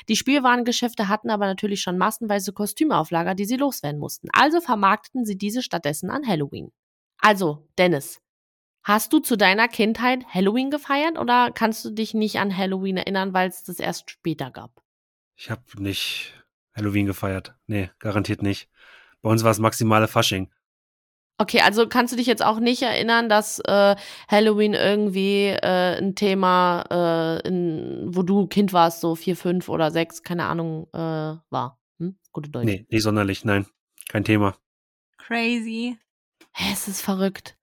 [0.10, 4.30] Die Spielwarengeschäfte hatten aber natürlich schon massenweise Kostüme auf Lager, die sie loswerden mussten.
[4.34, 6.72] Also vermarkteten sie diese stattdessen an Halloween.
[7.20, 8.20] Also, Dennis,
[8.86, 13.34] Hast du zu deiner Kindheit Halloween gefeiert oder kannst du dich nicht an Halloween erinnern,
[13.34, 14.84] weil es das erst später gab?
[15.36, 16.36] Ich habe nicht
[16.76, 17.56] Halloween gefeiert.
[17.66, 18.70] Nee, garantiert nicht.
[19.24, 20.52] Bei uns war es maximale Fasching.
[21.40, 23.96] Okay, also kannst du dich jetzt auch nicht erinnern, dass äh,
[24.28, 26.84] Halloween irgendwie äh, ein Thema,
[27.42, 30.98] äh, in, wo du Kind warst, so vier, fünf oder sechs, keine Ahnung, äh,
[31.50, 31.80] war?
[31.98, 32.20] Hm?
[32.32, 32.66] Gute Deutsch.
[32.66, 33.66] Nee, nicht sonderlich, nein.
[34.10, 34.56] Kein Thema.
[35.18, 35.98] Crazy.
[36.54, 37.58] Hä, es ist verrückt.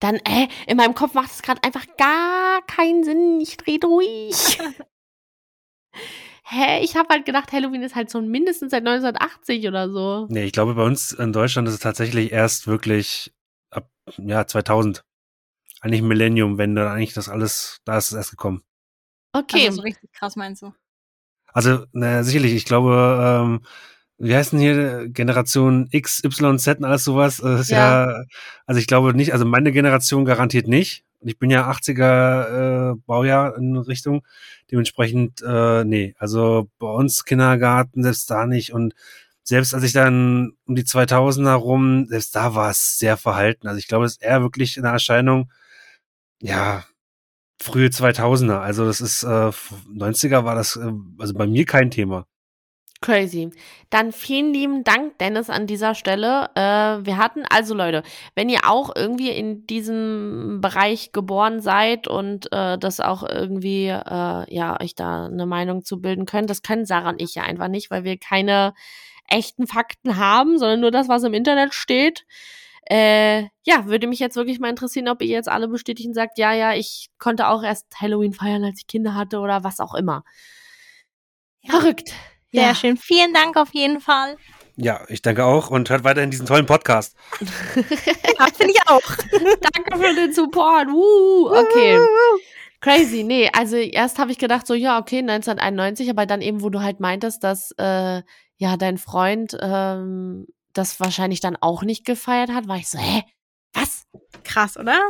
[0.00, 3.40] Dann, äh, in meinem Kopf macht es gerade einfach gar keinen Sinn.
[3.40, 4.58] Ich dreh durch.
[6.46, 10.26] Hä, ich habe halt gedacht, Halloween ist halt so mindestens seit 1980 oder so.
[10.28, 13.32] Nee, ich glaube, bei uns in Deutschland ist es tatsächlich erst wirklich
[13.70, 15.04] ab ja, 2000.
[15.80, 18.62] Eigentlich Millennium, wenn dann eigentlich das alles, da ist es erst gekommen.
[19.32, 19.66] Okay.
[19.66, 20.74] Also so richtig krass meinst du?
[21.54, 23.64] Also, naja, sicherlich, ich glaube, ähm,
[24.18, 27.38] wie heißen hier Generation X, Y, Z und alles sowas?
[27.38, 28.10] Das ist ja.
[28.10, 28.24] ja,
[28.66, 31.04] also ich glaube nicht, also meine Generation garantiert nicht.
[31.20, 34.22] Ich bin ja 80er äh, Baujahr in Richtung.
[34.70, 38.72] Dementsprechend, äh, nee, also bei uns Kindergarten, selbst da nicht.
[38.72, 38.94] Und
[39.42, 43.68] selbst als ich dann um die 2000er rum, selbst da war es sehr verhalten.
[43.68, 45.50] Also ich glaube, es ist eher wirklich eine Erscheinung,
[46.40, 46.84] ja,
[47.60, 48.58] frühe 2000er.
[48.58, 52.26] Also das ist, äh, 90er war das, äh, also bei mir kein Thema.
[53.04, 53.50] Crazy.
[53.90, 56.48] Dann vielen lieben Dank, Dennis, an dieser Stelle.
[56.54, 58.02] Äh, wir hatten, also Leute,
[58.34, 64.54] wenn ihr auch irgendwie in diesem Bereich geboren seid und äh, das auch irgendwie, äh,
[64.54, 67.68] ja, euch da eine Meinung zu bilden könnt, das können Sarah und ich ja einfach
[67.68, 68.72] nicht, weil wir keine
[69.28, 72.24] echten Fakten haben, sondern nur das, was im Internet steht.
[72.88, 76.54] Äh, ja, würde mich jetzt wirklich mal interessieren, ob ihr jetzt alle bestätigen sagt, ja,
[76.54, 80.24] ja, ich konnte auch erst Halloween feiern, als ich Kinder hatte oder was auch immer.
[81.66, 82.14] Verrückt.
[82.54, 82.74] Sehr ja.
[82.74, 82.96] schön.
[82.96, 84.36] Vielen Dank auf jeden Fall.
[84.76, 87.16] Ja, ich danke auch und hört weiterhin diesen tollen Podcast.
[87.40, 89.02] ja, finde ich auch.
[89.72, 90.88] danke für den Support.
[90.88, 91.98] Uh, okay.
[92.80, 96.70] Crazy, nee, also erst habe ich gedacht, so, ja, okay, 1991, aber dann eben, wo
[96.70, 98.22] du halt meintest, dass äh,
[98.58, 103.22] ja dein Freund ähm, das wahrscheinlich dann auch nicht gefeiert hat, war ich so, hä?
[103.72, 104.04] Was?
[104.44, 105.00] Krass, oder?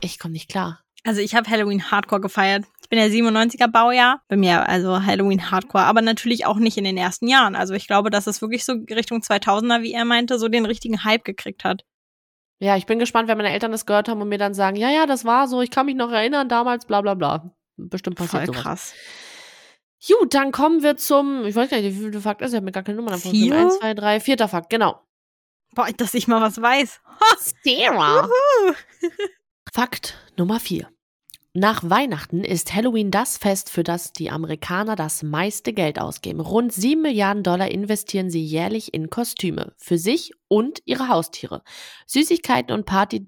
[0.00, 0.80] Ich komme nicht klar.
[1.04, 2.64] Also ich habe Halloween Hardcore gefeiert.
[2.92, 4.20] Ich bin ja 97er Baujahr.
[4.28, 7.56] Bei mir also Halloween Hardcore, aber natürlich auch nicht in den ersten Jahren.
[7.56, 11.02] Also ich glaube, dass es wirklich so Richtung 2000er, wie er meinte, so den richtigen
[11.02, 11.86] Hype gekriegt hat.
[12.58, 14.90] Ja, ich bin gespannt, wenn meine Eltern das gehört haben und mir dann sagen, ja,
[14.90, 17.54] ja, das war so, ich kann mich noch erinnern, damals, bla bla bla.
[17.78, 18.62] Bestimmt passiert Voll sowas.
[18.62, 18.94] krass.
[20.06, 22.66] Gut, dann kommen wir zum, ich weiß gar nicht, wie viel Fakt ist, ich habe
[22.66, 23.30] mir gar keine Nummer davon.
[23.30, 23.56] Vier?
[23.56, 25.00] Eins, zwei, drei, vierter Fakt, genau.
[25.74, 27.00] Boah, dass ich mal was weiß.
[27.64, 28.28] Sarah.
[29.72, 30.90] Fakt Nummer vier.
[31.54, 36.40] Nach Weihnachten ist Halloween das Fest, für das die Amerikaner das meiste Geld ausgeben.
[36.40, 41.62] Rund 7 Milliarden Dollar investieren sie jährlich in Kostüme für sich und ihre Haustiere.
[42.06, 43.26] Süßigkeiten und Party.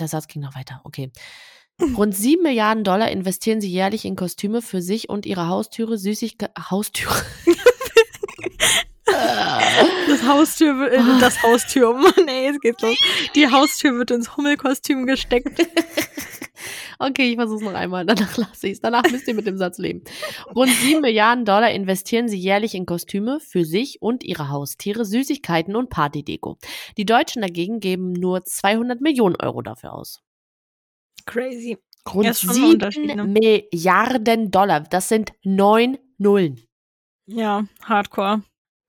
[0.00, 1.12] Der Satz ging noch weiter, okay.
[1.96, 6.70] Rund 7 Milliarden Dollar investieren sie jährlich in Kostüme für sich und ihre Haustüre, Süßigkeiten.
[6.70, 7.14] Haustüre.
[10.08, 12.96] Das Haustür wird, äh, das Haustür, oh ey, jetzt geht's los.
[13.34, 15.66] Die Haustür wird ins Hummelkostüm gesteckt.
[16.98, 18.80] Okay, ich versuche es noch einmal, danach lasse ich es.
[18.80, 20.02] Danach müsst ihr mit dem Satz leben.
[20.54, 25.76] Rund 7 Milliarden Dollar investieren sie jährlich in Kostüme für sich und ihre Haustiere, Süßigkeiten
[25.76, 26.56] und Partydeko.
[26.96, 30.20] Die Deutschen dagegen geben nur 200 Millionen Euro dafür aus.
[31.26, 31.78] Crazy.
[32.12, 33.24] Rund Ja, ist schon ein 7 Unterschied, ne?
[33.24, 34.80] Milliarden Dollar.
[34.80, 36.60] Das sind neun Nullen.
[37.26, 38.42] Ja, Hardcore.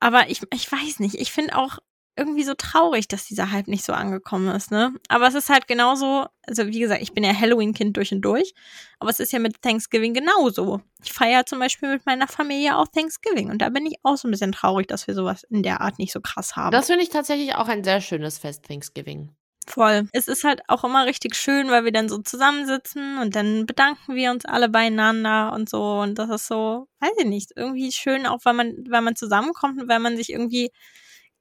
[0.06, 1.16] Aber ich, ich weiß nicht.
[1.16, 1.80] Ich finde auch
[2.16, 4.94] irgendwie so traurig, dass dieser Hype nicht so angekommen ist, ne?
[5.10, 8.54] Aber es ist halt genauso, also wie gesagt, ich bin ja Halloween-Kind durch und durch,
[9.00, 10.80] aber es ist ja mit Thanksgiving genauso.
[11.04, 14.28] Ich feiere zum Beispiel mit meiner Familie auch Thanksgiving und da bin ich auch so
[14.28, 16.72] ein bisschen traurig, dass wir sowas in der Art nicht so krass haben.
[16.72, 19.36] Das finde ich tatsächlich auch ein sehr schönes Fest, Thanksgiving.
[19.68, 20.08] Voll.
[20.14, 24.14] Es ist halt auch immer richtig schön, weil wir dann so zusammensitzen und dann bedanken
[24.16, 25.82] wir uns alle beieinander und so.
[26.02, 29.82] Und das ist so, weiß ich nicht, irgendwie schön, auch weil man, weil man zusammenkommt
[29.82, 30.70] und weil man sich irgendwie,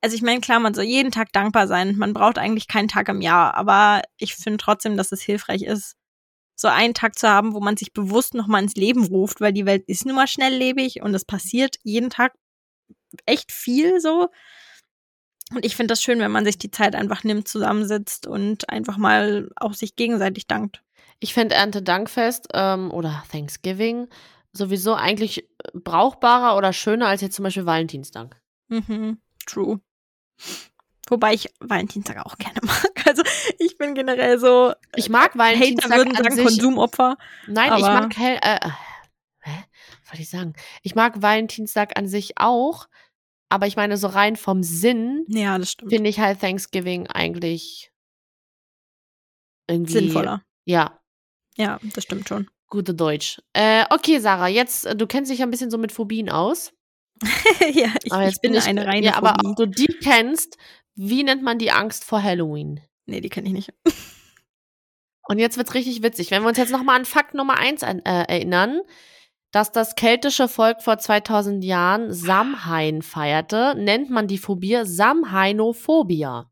[0.01, 1.97] also ich meine, klar, man soll jeden Tag dankbar sein.
[1.99, 5.97] Man braucht eigentlich keinen Tag im Jahr, aber ich finde trotzdem, dass es hilfreich ist,
[6.57, 9.67] so einen Tag zu haben, wo man sich bewusst nochmal ins Leben ruft, weil die
[9.67, 12.35] Welt ist nun mal schnelllebig und es passiert jeden Tag
[13.27, 14.29] echt viel so.
[15.53, 18.97] Und ich finde das schön, wenn man sich die Zeit einfach nimmt, zusammensitzt und einfach
[18.97, 20.83] mal auch sich gegenseitig dankt.
[21.21, 24.09] Ich finde Erntedankfest ähm, oder Thanksgiving
[24.53, 28.41] sowieso eigentlich brauchbarer oder schöner als jetzt zum Beispiel Valentinstag.
[28.69, 29.81] Mhm, true.
[31.09, 33.07] Wobei ich Valentinstag auch gerne mag.
[33.07, 33.23] Also
[33.59, 34.73] ich bin generell so.
[34.97, 35.91] Ich mag Valentinstag.
[35.91, 37.17] Hater würden sagen sich, Konsumopfer.
[37.47, 38.39] Nein, ich mag hell.
[38.43, 38.71] Äh, äh,
[39.41, 39.65] hä?
[40.01, 40.55] Was soll ich sagen?
[40.83, 42.89] Ich mag Valentinstag an sich auch,
[43.49, 47.91] aber ich meine, so rein vom Sinn Ja, finde ich halt Thanksgiving eigentlich
[49.69, 49.93] irgendwie.
[49.93, 50.43] Sinnvoller.
[50.65, 51.01] Ja,
[51.57, 52.49] Ja, das stimmt schon.
[52.69, 53.41] gute Deutsch.
[53.53, 56.73] Äh, okay, Sarah, jetzt, äh, du kennst dich ja ein bisschen so mit Phobien aus.
[57.73, 59.47] ja, ich, aber jetzt ich bin eine reine Ja, aber Phobie.
[59.49, 60.57] ob du die kennst,
[60.97, 62.81] wie nennt man die Angst vor Halloween?
[63.07, 63.73] Nee, die kenne ich nicht.
[65.29, 66.31] Und jetzt wird's richtig witzig.
[66.31, 68.81] Wenn wir uns jetzt nochmal an Fakt Nummer eins an, äh, erinnern,
[69.55, 76.51] dass das keltische Volk vor 2000 Jahren Samhain feierte, nennt man die Phobie Samhainophobia.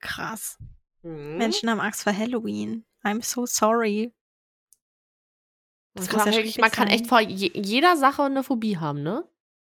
[0.00, 0.58] Krass.
[1.02, 1.38] Hm?
[1.38, 2.84] Menschen haben Angst vor Halloween.
[3.02, 4.12] I'm so sorry.
[5.94, 6.96] Das Das ja wirklich, man schrecklich kann sein.
[6.96, 9.24] echt vor je, jeder Sache eine Phobie haben, ne?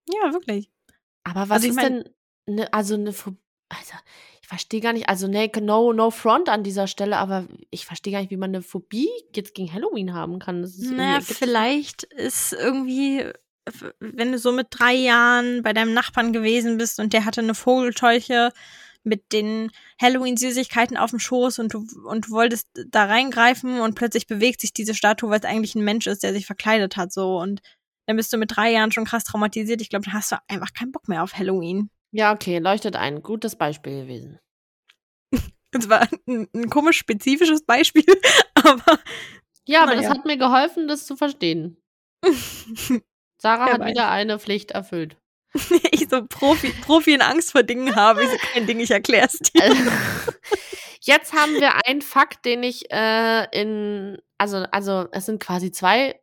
[0.08, 0.70] Ja, wirklich.
[1.22, 2.04] Aber was Also ich ist mein-
[2.46, 3.92] denn, ne, also eine Phobie, also
[4.44, 8.12] ich verstehe gar nicht, also ne, no, no front an dieser Stelle, aber ich verstehe
[8.12, 10.60] gar nicht, wie man eine Phobie jetzt gegen Halloween haben kann.
[10.60, 13.24] Das ist Naja, vielleicht ist irgendwie,
[14.00, 17.54] wenn du so mit drei Jahren bei deinem Nachbarn gewesen bist und der hatte eine
[17.54, 18.52] Vogelscheuche
[19.02, 24.26] mit den Halloween-Süßigkeiten auf dem Schoß und du, und du wolltest da reingreifen und plötzlich
[24.26, 27.38] bewegt sich diese Statue, weil es eigentlich ein Mensch ist, der sich verkleidet hat, so.
[27.38, 27.62] Und
[28.04, 29.80] dann bist du mit drei Jahren schon krass traumatisiert.
[29.80, 31.88] Ich glaube, dann hast du einfach keinen Bock mehr auf Halloween.
[32.16, 33.22] Ja, okay, leuchtet ein.
[33.22, 34.38] Gutes Beispiel gewesen.
[35.72, 38.04] Das war ein, ein komisch spezifisches Beispiel,
[38.54, 39.00] aber
[39.66, 40.14] Ja, aber das Naja.
[40.18, 41.76] hat mir geholfen, das zu verstehen.
[43.38, 43.90] Sarah Wer hat weiß.
[43.90, 45.16] wieder eine Pflicht erfüllt.
[45.90, 48.22] ich so Profi, Profi in Angst vor Dingen habe.
[48.22, 49.62] Ich so, kein Ding, ich erklär's dir.
[49.64, 49.82] Also,
[51.00, 56.20] Jetzt haben wir einen Fakt, den ich äh, in, also, also es sind quasi zwei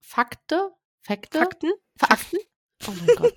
[0.00, 0.72] Fakte,
[1.02, 1.70] Fakte, Fakten?
[1.96, 2.38] Fakten.
[2.88, 3.34] Oh mein Gott.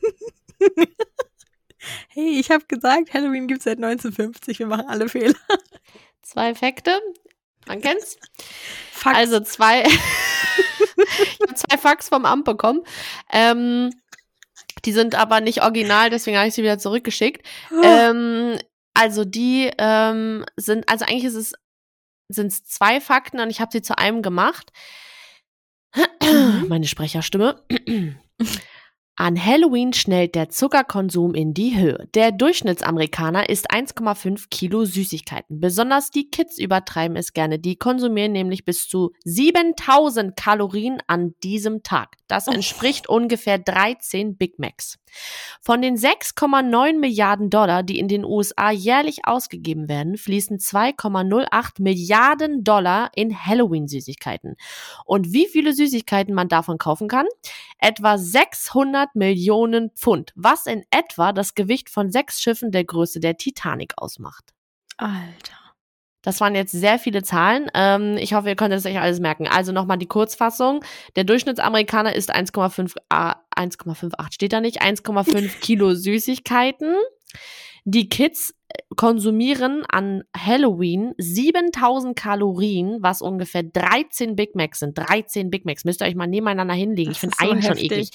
[2.14, 4.60] Hey, ich habe gesagt, Halloween gibt's seit 1950.
[4.60, 5.36] Wir machen alle Fehler.
[6.22, 7.00] Zwei Fakte.
[7.68, 8.18] Man kennt's.
[8.92, 9.16] Fakt.
[9.16, 12.82] Also zwei, ich habe zwei Fax vom Amt bekommen.
[13.32, 13.92] Ähm,
[14.84, 17.48] die sind aber nicht original, deswegen habe ich sie wieder zurückgeschickt.
[17.72, 17.82] Oh.
[17.82, 18.60] Ähm,
[18.94, 21.54] also die ähm, sind, also eigentlich ist es
[22.28, 24.72] sind es zwei Fakten und ich habe sie zu einem gemacht.
[26.22, 26.68] Mhm.
[26.68, 27.64] Meine Sprecherstimme.
[29.18, 32.08] An Halloween schnellt der Zuckerkonsum in die Höhe.
[32.16, 35.60] Der Durchschnittsamerikaner isst 1,5 Kilo Süßigkeiten.
[35.60, 37.60] Besonders die Kids übertreiben es gerne.
[37.60, 42.16] Die konsumieren nämlich bis zu 7000 Kalorien an diesem Tag.
[42.28, 42.52] Das Oh.
[42.52, 44.98] entspricht ungefähr 13 Big Macs.
[45.60, 52.64] Von den 6,9 Milliarden Dollar, die in den USA jährlich ausgegeben werden, fließen 2,08 Milliarden
[52.64, 54.56] Dollar in Halloween-Süßigkeiten.
[55.06, 57.26] Und wie viele Süßigkeiten man davon kaufen kann?
[57.78, 63.38] Etwa 600 Millionen Pfund, was in etwa das Gewicht von sechs Schiffen der Größe der
[63.38, 64.54] Titanic ausmacht.
[64.98, 65.62] Alter.
[66.22, 67.70] Das waren jetzt sehr viele Zahlen.
[67.74, 69.48] Ähm, ich hoffe, ihr könnt es euch alles merken.
[69.48, 70.86] Also nochmal die Kurzfassung.
[71.16, 76.96] Der Durchschnittsamerikaner isst 1,5, äh, 1,58 steht da nicht, 1,5 Kilo Süßigkeiten.
[77.86, 78.54] Die Kids
[78.96, 84.98] konsumieren an Halloween 7000 Kalorien, was ungefähr 13 Big Macs sind.
[84.98, 85.86] 13 Big Macs.
[85.86, 87.12] Müsst ihr euch mal nebeneinander hinlegen.
[87.12, 87.92] Das ich finde so einen schon heftig.
[87.92, 88.12] eklig.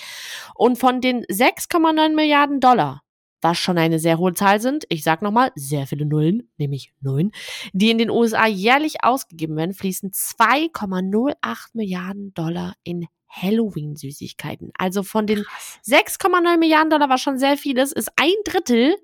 [0.54, 3.02] Und von den 6,9 Milliarden Dollar,
[3.40, 7.32] was schon eine sehr hohe Zahl sind, ich sag nochmal, sehr viele Nullen, nämlich neun,
[7.72, 14.72] die in den USA jährlich ausgegeben werden, fließen 2,08 Milliarden Dollar in Halloween-Süßigkeiten.
[14.78, 15.80] Also von den Krass.
[15.86, 18.96] 6,9 Milliarden Dollar, was schon sehr viel ist, ist ein Drittel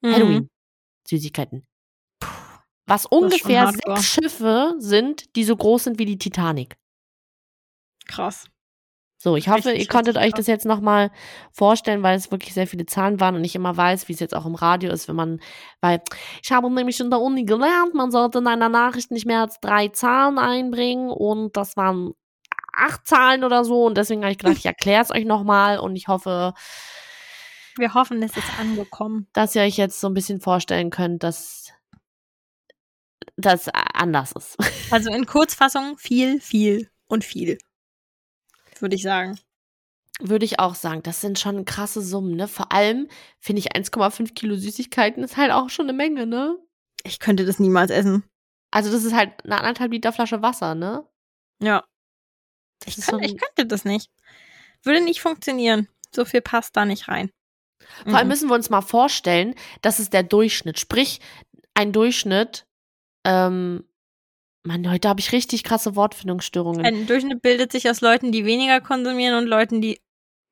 [0.00, 0.12] Mhm.
[0.12, 1.64] Halloween-Süßigkeiten.
[2.86, 6.76] Was schon ungefähr sechs Schiffe sind, die so groß sind wie die Titanic.
[8.06, 8.48] Krass.
[9.20, 11.10] So, ich hoffe, Richtig, ihr konntet euch das jetzt nochmal
[11.50, 14.34] vorstellen, weil es wirklich sehr viele Zahlen waren und ich immer weiß, wie es jetzt
[14.34, 15.40] auch im Radio ist, wenn man,
[15.80, 16.00] weil
[16.40, 19.58] ich habe nämlich in der Uni gelernt, man sollte in einer Nachricht nicht mehr als
[19.58, 22.12] drei Zahlen einbringen und das waren
[22.72, 25.96] acht Zahlen oder so und deswegen habe ich gedacht, ich erkläre es euch nochmal und
[25.96, 26.54] ich hoffe,
[27.78, 29.28] Wir hoffen, es ist angekommen.
[29.32, 31.72] dass ihr euch jetzt so ein bisschen vorstellen könnt, dass
[33.36, 34.56] das anders ist.
[34.90, 37.58] Also in Kurzfassung viel, viel und viel.
[38.80, 39.38] Würde ich sagen.
[40.20, 42.48] Würde ich auch sagen, das sind schon krasse Summen, ne?
[42.48, 43.06] Vor allem
[43.38, 46.56] finde ich 1,5 Kilo Süßigkeiten ist halt auch schon eine Menge, ne?
[47.04, 48.24] Ich könnte das niemals essen.
[48.70, 51.06] Also das ist halt eine anderthalb Liter Flasche Wasser, ne?
[51.62, 51.84] Ja.
[52.86, 54.10] Ich, kann, schon- ich könnte das nicht.
[54.82, 55.86] Würde nicht funktionieren.
[56.14, 57.30] So viel passt da nicht rein.
[58.04, 58.28] Vor allem Mhm.
[58.28, 60.78] müssen wir uns mal vorstellen, das ist der Durchschnitt.
[60.78, 61.20] Sprich,
[61.74, 62.66] ein Durchschnitt,
[63.24, 63.84] ähm,
[64.64, 66.84] Mann, heute habe ich richtig krasse Wortfindungsstörungen.
[66.84, 70.00] Ein Durchschnitt bildet sich aus Leuten, die weniger konsumieren und Leuten, die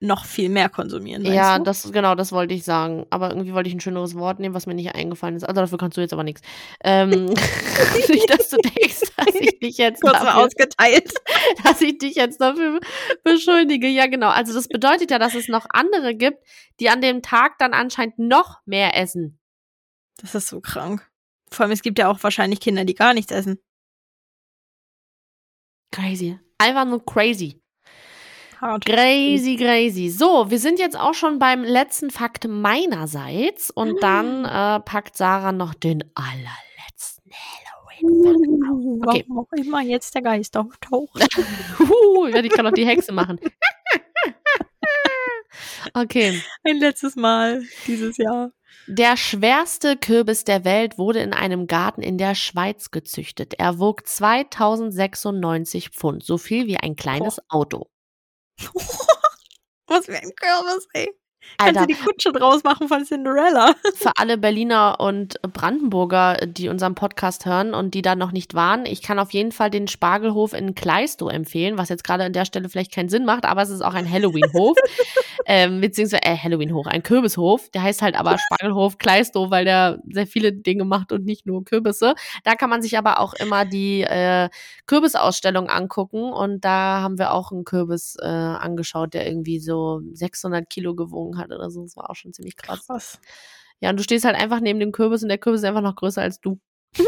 [0.00, 1.24] noch viel mehr konsumieren.
[1.24, 1.64] ja, du?
[1.64, 3.06] das, genau, das wollte ich sagen.
[3.08, 5.44] Aber irgendwie wollte ich ein schöneres Wort nehmen, was mir nicht eingefallen ist.
[5.44, 6.42] Also dafür kannst du jetzt aber nichts.
[6.84, 7.10] Ähm,
[8.08, 11.12] nicht, dass du denkst, dass ich dich jetzt kurz mal dafür, ausgeteilt.
[11.64, 12.80] dass ich dich jetzt dafür
[13.24, 13.88] beschuldige.
[13.88, 14.28] Ja, genau.
[14.28, 16.44] Also das bedeutet ja, dass es noch andere gibt,
[16.78, 19.38] die an dem Tag dann anscheinend noch mehr essen.
[20.18, 21.10] Das ist so krank.
[21.50, 23.58] Vor allem, es gibt ja auch wahrscheinlich Kinder, die gar nichts essen.
[25.90, 26.38] Crazy.
[26.58, 27.62] Einfach nur crazy.
[28.60, 28.84] Hart.
[28.84, 30.08] Crazy, crazy.
[30.08, 35.52] So, wir sind jetzt auch schon beim letzten Fakt meinerseits und dann äh, packt Sarah
[35.52, 39.02] noch den allerletzten Halloween.
[39.04, 39.24] Okay.
[39.28, 41.26] Warum auch immer jetzt der Geist auftaucht.
[42.28, 43.38] Ja, ich kann auch die Hexe machen.
[45.94, 46.42] Okay.
[46.64, 48.50] Ein letztes Mal dieses Jahr.
[48.86, 53.54] Der schwerste Kürbis der Welt wurde in einem Garten in der Schweiz gezüchtet.
[53.58, 57.88] Er wog 2096 Pfund, so viel wie ein kleines Auto.
[59.88, 61.08] Was für ein Kürbis, ey.
[61.58, 63.74] Kannst Alter, du die Kutsche draus machen von Cinderella?
[63.94, 68.84] für alle Berliner und Brandenburger, die unseren Podcast hören und die da noch nicht waren,
[68.86, 72.44] ich kann auf jeden Fall den Spargelhof in Kleistow empfehlen, was jetzt gerade an der
[72.44, 74.76] Stelle vielleicht keinen Sinn macht, aber es ist auch ein Halloween-Hof,
[75.46, 77.70] ähm, beziehungsweise äh, Halloween-Hof, ein Kürbishof.
[77.70, 81.64] Der heißt halt aber Spargelhof Kleistow, weil der sehr viele Dinge macht und nicht nur
[81.64, 82.14] Kürbisse.
[82.44, 84.48] Da kann man sich aber auch immer die äh,
[84.86, 90.68] Kürbisausstellung angucken und da haben wir auch einen Kürbis äh, angeschaut, der irgendwie so 600
[90.68, 91.82] Kilo gewogen hat oder so.
[91.82, 92.86] Das war auch schon ziemlich krass.
[92.86, 93.20] Krass.
[93.80, 95.96] Ja, und du stehst halt einfach neben dem Kürbis und der Kürbis ist einfach noch
[95.96, 96.58] größer als du.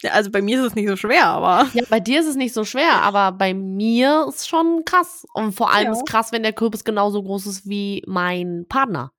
[0.00, 1.66] Ja, also bei mir ist es nicht so schwer, aber.
[1.74, 5.26] Ja, bei dir ist es nicht so schwer, aber bei mir ist schon krass.
[5.34, 5.92] Und vor allem Ja.
[5.92, 9.10] ist krass, wenn der Kürbis genauso groß ist wie mein Partner.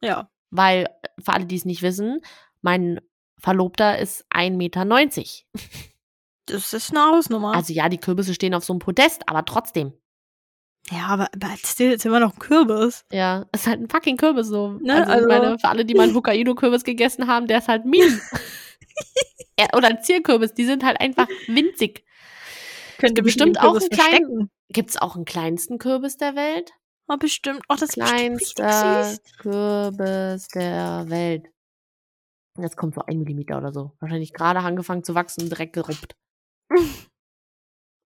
[0.00, 0.30] Ja.
[0.52, 0.86] Weil,
[1.20, 2.20] für alle, die es nicht wissen,
[2.62, 3.00] mein
[3.40, 4.84] Verlobter ist 1,90 Meter.
[6.46, 7.52] Das ist eine Hausnummer.
[7.52, 9.94] Also ja, die Kürbisse stehen auf so einem Podest, aber trotzdem.
[10.90, 13.04] Ja, aber, aber still ist immer noch ein Kürbis.
[13.10, 14.72] Ja, ist halt ein fucking Kürbis so.
[14.80, 17.68] Ne, also, also- ich meine, für alle, die mal einen Hokkaido-Kürbis gegessen haben, der ist
[17.68, 18.04] halt mini.
[19.58, 22.04] Ja, Oder ein Zierkürbis, die sind halt einfach winzig.
[22.98, 24.50] Könnte bestimmt auch einen kleinen- verstecken.
[24.68, 26.72] Gibt's auch einen kleinsten Kürbis der Welt?
[27.08, 27.60] Oh, bestimmt.
[27.68, 29.20] Oh, das Kleinster süß.
[29.38, 31.46] Kürbis der Welt.
[32.58, 33.92] Jetzt kommt so ein Millimeter oder so.
[34.00, 36.14] Wahrscheinlich gerade angefangen zu wachsen und direkt geruppt.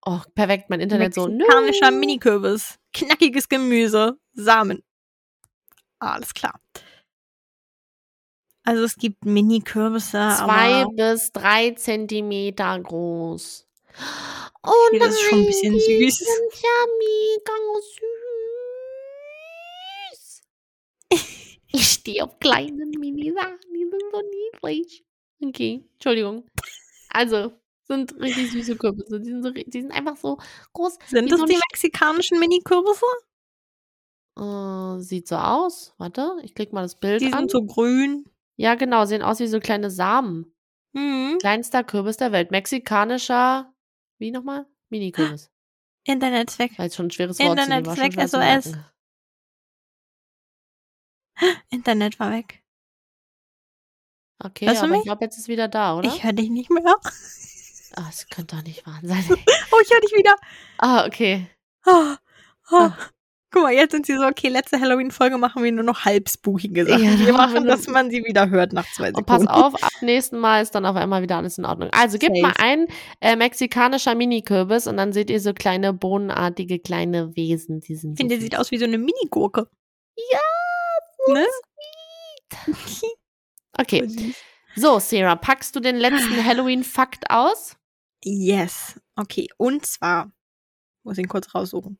[0.06, 1.26] Oh, perfekt, mein Internet so.
[1.28, 2.78] Mexikanischer Mini-Kürbis.
[2.94, 4.18] Knackiges Gemüse.
[4.32, 4.82] Samen.
[5.98, 6.60] Alles klar.
[8.64, 13.66] Also es gibt Mini-Kürbisse, Zwei bis drei Zentimeter groß.
[14.62, 16.18] Oh Okay, das ist schon ein bisschen süß.
[16.18, 17.52] sind ja mega
[20.10, 20.42] süß.
[21.70, 25.04] Ich stehe auf kleinen Mini-Sachen, die sind so niedlich.
[25.42, 26.44] Okay, Entschuldigung.
[27.10, 27.52] Also,
[27.88, 29.18] sind richtig süße Kürbisse.
[29.20, 30.38] Die sind, so, die sind einfach so
[30.74, 30.98] groß.
[31.06, 33.06] sind das so die Sch- mexikanischen Mini-Kürbisse?
[34.38, 35.94] Äh, sieht so aus.
[35.98, 37.40] Warte, ich klicke mal das Bild Die an.
[37.40, 38.28] sind so grün.
[38.56, 40.54] ja, genau, sehen aus wie so kleine Samen.
[40.92, 41.38] Mhm.
[41.40, 42.50] Kleinster Kürbis der Welt.
[42.50, 43.72] Mexikanischer,
[44.18, 44.66] wie nochmal?
[44.90, 45.50] Mini-Kürbis.
[46.04, 46.78] Internet ist weg.
[46.78, 47.46] War jetzt schon ein schweres Wort.
[47.46, 48.78] zu Internet nehmen, war ist schon weg, schwer zu SOS.
[51.70, 52.62] Internet war weg.
[54.42, 56.08] Okay, Hörst aber ich glaube, jetzt ist es wieder da, oder?
[56.08, 56.84] Ich höre dich nicht mehr.
[57.96, 59.24] Ah, das könnte doch nicht wahr sein.
[59.70, 60.34] Oh, ich höre dich wieder.
[60.78, 61.46] ah, okay.
[61.84, 62.16] Ah.
[62.70, 62.92] Ah.
[63.50, 66.84] Guck mal, jetzt sind sie so, okay, letzte Halloween-Folge machen wir nur noch halb spookige
[66.86, 67.02] Sachen.
[67.02, 69.46] Ja, wir machen dass man sie wieder hört nach zwei Und Sekunden.
[69.46, 71.88] pass auf, ab nächsten Mal ist dann auf einmal wieder alles in Ordnung.
[71.92, 72.42] Also gebt Safe.
[72.42, 72.86] mal ein
[73.20, 77.80] äh, mexikanischer Mini-Kürbis und dann seht ihr so kleine bohnenartige kleine Wesen.
[77.80, 79.68] Die sind Ich finde, so der sieht aus wie so eine Mini-Gurke.
[80.32, 80.40] Ja,
[81.26, 81.46] so Ne?
[82.66, 82.74] sweet.
[83.80, 84.34] Okay,
[84.76, 87.76] so Sarah, packst du den letzten Halloween-Fakt aus?
[88.24, 89.00] Yes.
[89.16, 90.32] Okay, und zwar,
[91.04, 91.98] muss ihn kurz raussuchen.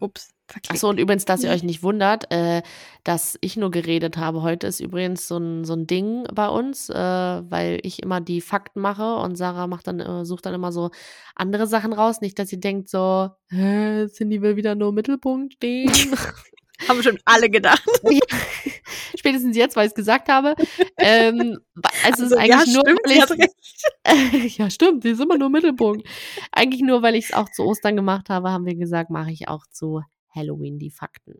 [0.00, 0.72] Ups, verklickt.
[0.72, 1.54] Achso, und übrigens, dass ihr Mhm.
[1.56, 2.62] euch nicht wundert, äh,
[3.04, 4.42] dass ich nur geredet habe.
[4.42, 8.40] Heute ist übrigens so ein, so ein Ding bei uns, äh, weil ich immer die
[8.40, 10.90] Fakten mache und Sarah macht dann, äh, sucht dann immer so
[11.36, 12.20] andere Sachen raus.
[12.22, 15.92] Nicht, dass sie denkt so, hä, Cindy will wieder nur im Mittelpunkt stehen.
[16.88, 17.84] Haben schon alle gedacht.
[19.18, 20.54] Spätestens jetzt, weil ich es gesagt habe.
[20.96, 21.58] Ähm,
[22.04, 25.38] es ist Also, eigentlich ja, nur, stimmt, weil hat ich's- ja, stimmt, die ist immer
[25.38, 26.06] nur Mittelpunkt.
[26.50, 29.48] Eigentlich nur, weil ich es auch zu Ostern gemacht habe, haben wir gesagt, mache ich
[29.48, 30.02] auch zu
[30.34, 31.34] Halloween die Fakten.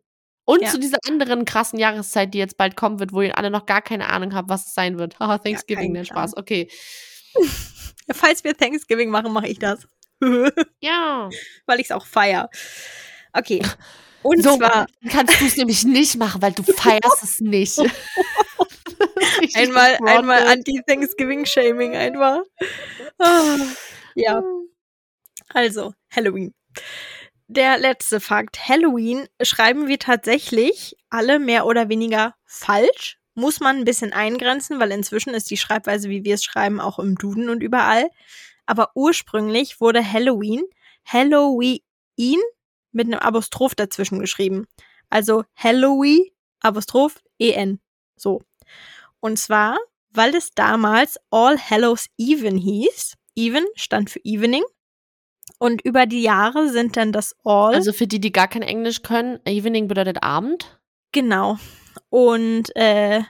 [0.44, 0.68] Und Ja.
[0.70, 3.80] zu dieser anderen krassen Jahreszeit, die jetzt bald kommen wird, wo ihr alle noch gar
[3.82, 5.18] keine Ahnung habt, was es sein wird.
[5.20, 6.36] Haha, Thanksgiving, nein, Spaß.
[6.36, 6.68] Okay.
[8.08, 9.88] Ja, falls wir Thanksgiving machen, mache ich das.
[10.80, 11.30] Ja.
[11.66, 12.48] Weil ich es auch feier.
[13.32, 13.62] Okay.
[14.22, 14.56] Und So.
[14.56, 17.78] zwar Kannst du es nämlich nicht machen, weil du feierst es nicht.
[19.54, 22.42] Einmal, einmal Anti-Thanksgiving-Shaming einfach.
[23.18, 23.56] Ah,
[24.14, 24.42] ja,
[25.48, 26.54] also Halloween.
[27.48, 28.68] Der letzte Fakt.
[28.68, 33.18] Halloween schreiben wir tatsächlich alle mehr oder weniger falsch.
[33.34, 36.98] Muss man ein bisschen eingrenzen, weil inzwischen ist die Schreibweise, wie wir es schreiben, auch
[36.98, 38.08] im Duden und überall.
[38.66, 40.62] Aber ursprünglich wurde Halloween
[41.04, 41.80] Halloween
[42.92, 44.66] mit einem Apostroph dazwischen geschrieben.
[45.10, 46.26] Also Halloween,
[46.60, 47.80] Apostroph, EN.
[48.16, 48.42] So.
[49.20, 49.78] Und zwar,
[50.10, 53.14] weil es damals All Hallows Even hieß.
[53.36, 54.62] Even stand für Evening.
[55.58, 57.74] Und über die Jahre sind dann das All.
[57.74, 60.80] Also für die, die gar kein Englisch können, Evening bedeutet Abend.
[61.12, 61.58] Genau.
[62.08, 63.22] Und äh,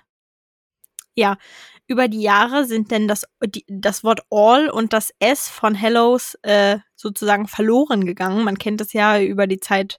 [1.15, 1.37] ja,
[1.87, 6.39] über die Jahre sind denn das, die, das Wort all und das S von Hellos
[6.43, 8.45] äh, sozusagen verloren gegangen.
[8.45, 9.99] Man kennt es ja über die Zeit.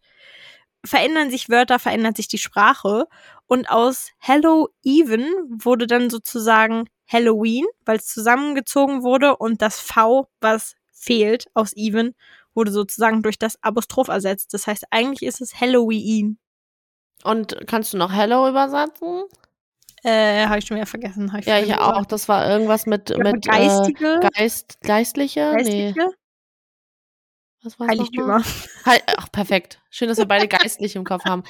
[0.86, 3.06] Verändern sich Wörter, verändert sich die Sprache.
[3.46, 10.28] Und aus Hello Even wurde dann sozusagen Halloween, weil es zusammengezogen wurde und das V,
[10.42, 12.16] was fehlt aus Even,
[12.56, 14.54] wurde sozusagen durch das Apostroph ersetzt.
[14.54, 16.38] Das heißt, eigentlich ist es Halloween.
[17.24, 19.24] Und kannst du noch Hello übersetzen?
[20.04, 21.32] Äh, habe ich schon wieder vergessen.
[21.40, 22.06] Ich Ja, ich auch.
[22.06, 25.56] Das war irgendwas mit, mit geistige, Äh, Geist, geistliche?
[25.56, 25.94] Nee.
[27.64, 27.90] Was war's?
[27.90, 28.44] Heiligtümer.
[28.86, 29.82] Heil Ach, perfekt.
[29.90, 31.44] Schön, dass wir beide geistlich im Kopf haben.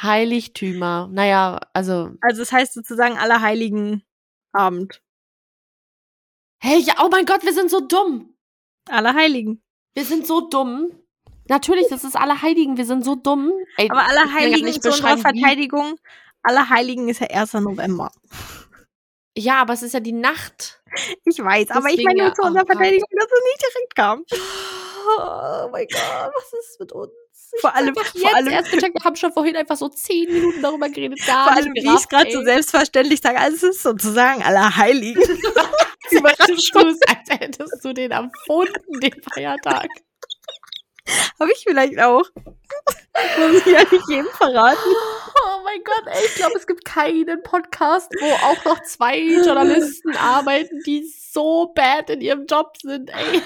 [0.00, 1.08] Heiligtümer.
[1.12, 2.12] Naja, also.
[2.22, 4.02] Also es heißt sozusagen Allerheiligen
[4.52, 5.02] Abend.
[6.62, 8.34] Hey, ja, oh mein Gott, wir sind so dumm.
[8.88, 9.62] Allerheiligen.
[9.94, 10.92] Wir sind so dumm.
[11.48, 12.76] Natürlich, das ist Allerheiligen.
[12.76, 13.52] Wir sind so dumm.
[13.76, 15.98] Ey, Aber Allerheiligen zu unserer wie- Verteidigung.
[16.42, 17.54] Allerheiligen ist ja 1.
[17.54, 18.12] November.
[19.36, 20.82] Ja, aber es ist ja die Nacht.
[21.24, 22.66] Ich weiß, aber ich meine nur zu unserer.
[22.66, 24.24] Verteidigung, dass es nicht direkt kam.
[25.18, 27.10] Oh mein Gott, was ist mit uns?
[27.52, 30.32] Ich Vor allem- vor jetzt allem- erst gecheckt, wir haben schon vorhin einfach so zehn
[30.32, 31.18] Minuten darüber geredet.
[31.26, 33.38] Gar Vor allem, wie ich gerade so selbstverständlich sage.
[33.38, 34.42] Also es ist sozusagen
[36.74, 39.88] du es- als hättest du den erfunden, den Feiertag.
[41.40, 42.22] Habe ich vielleicht auch.
[43.38, 44.78] Muss ich ja nicht jedem verraten.
[45.44, 50.16] Oh mein Gott, ey, ich glaube, es gibt keinen Podcast, wo auch noch zwei Journalisten
[50.16, 53.42] arbeiten, die so bad in ihrem Job sind, ey.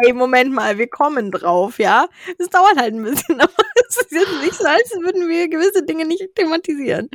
[0.00, 2.08] Ey, Moment mal, wir kommen drauf, ja?
[2.38, 3.52] Es dauert halt ein bisschen, aber
[3.88, 7.10] es ist jetzt nicht so, als würden wir gewisse Dinge nicht thematisieren.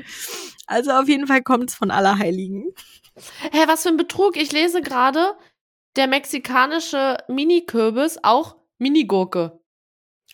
[0.68, 2.74] Also auf jeden Fall kommt es von Allerheiligen.
[3.52, 4.38] Hä, was für ein Betrug.
[4.38, 5.36] Ich lese gerade,
[5.96, 9.60] der mexikanische Mini-Kürbis, auch Minigurke.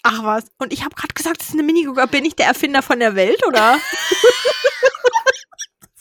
[0.03, 0.45] Ach was.
[0.57, 2.07] Und ich habe gerade gesagt, das ist eine Minigurke.
[2.07, 3.79] Bin ich der Erfinder von der Welt, oder?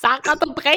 [0.03, 0.77] Sarah the Brain.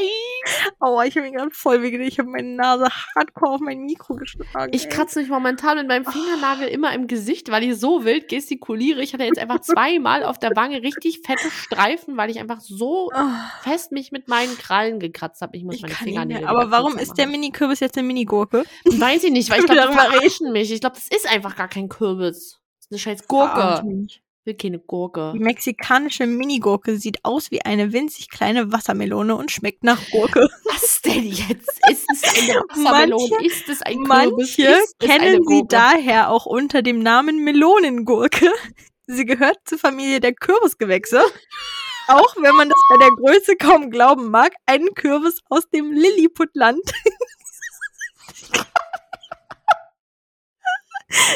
[0.80, 4.13] Aua, ich habe mich gerade voll wegen Ich habe meine Nase hardcore auf mein Mikro
[4.15, 4.71] geschlagen.
[4.71, 4.89] Ich ey.
[4.89, 9.01] kratze mich momentan mit meinem Fingernagel immer im Gesicht, weil ich so wild gestikuliere.
[9.01, 13.09] Ich hatte jetzt einfach zweimal auf der Wange richtig fette Streifen, weil ich einfach so
[13.13, 15.57] Ah, fest mich mit meinen Krallen gekratzt habe.
[15.57, 16.47] Ich muss ich meine Fingernägel.
[16.47, 17.26] Aber warum ist der.
[17.26, 18.63] Mini-Kürbis jetzt eine Minigurke?
[18.86, 20.19] Weiß ich nicht, weil ich glaube, die Darüber reden.
[20.19, 20.71] verarschen mich.
[20.71, 22.59] Ich glaube, das ist einfach gar kein Kürbis.
[22.78, 23.82] Das ist eine scheiß Gurke.
[24.46, 25.32] Will keine Gurke.
[25.34, 30.48] Die mexikanische Minigurke sieht aus wie eine winzig kleine Wassermelone und schmeckt nach Gurke.
[30.66, 31.80] Was denn jetzt?
[31.89, 33.30] Ist es eine Wassermelone?
[33.32, 34.08] Manche- ist es ein Kürbis?
[34.58, 38.52] Manche kennen sie daher auch unter dem Namen Melonengurke.
[39.08, 41.22] Sie gehört zur Familie der Kürbisgewächse.
[42.08, 46.82] Auch wenn man das bei der Größe kaum glauben mag, ein Kürbis aus dem Lilliputland.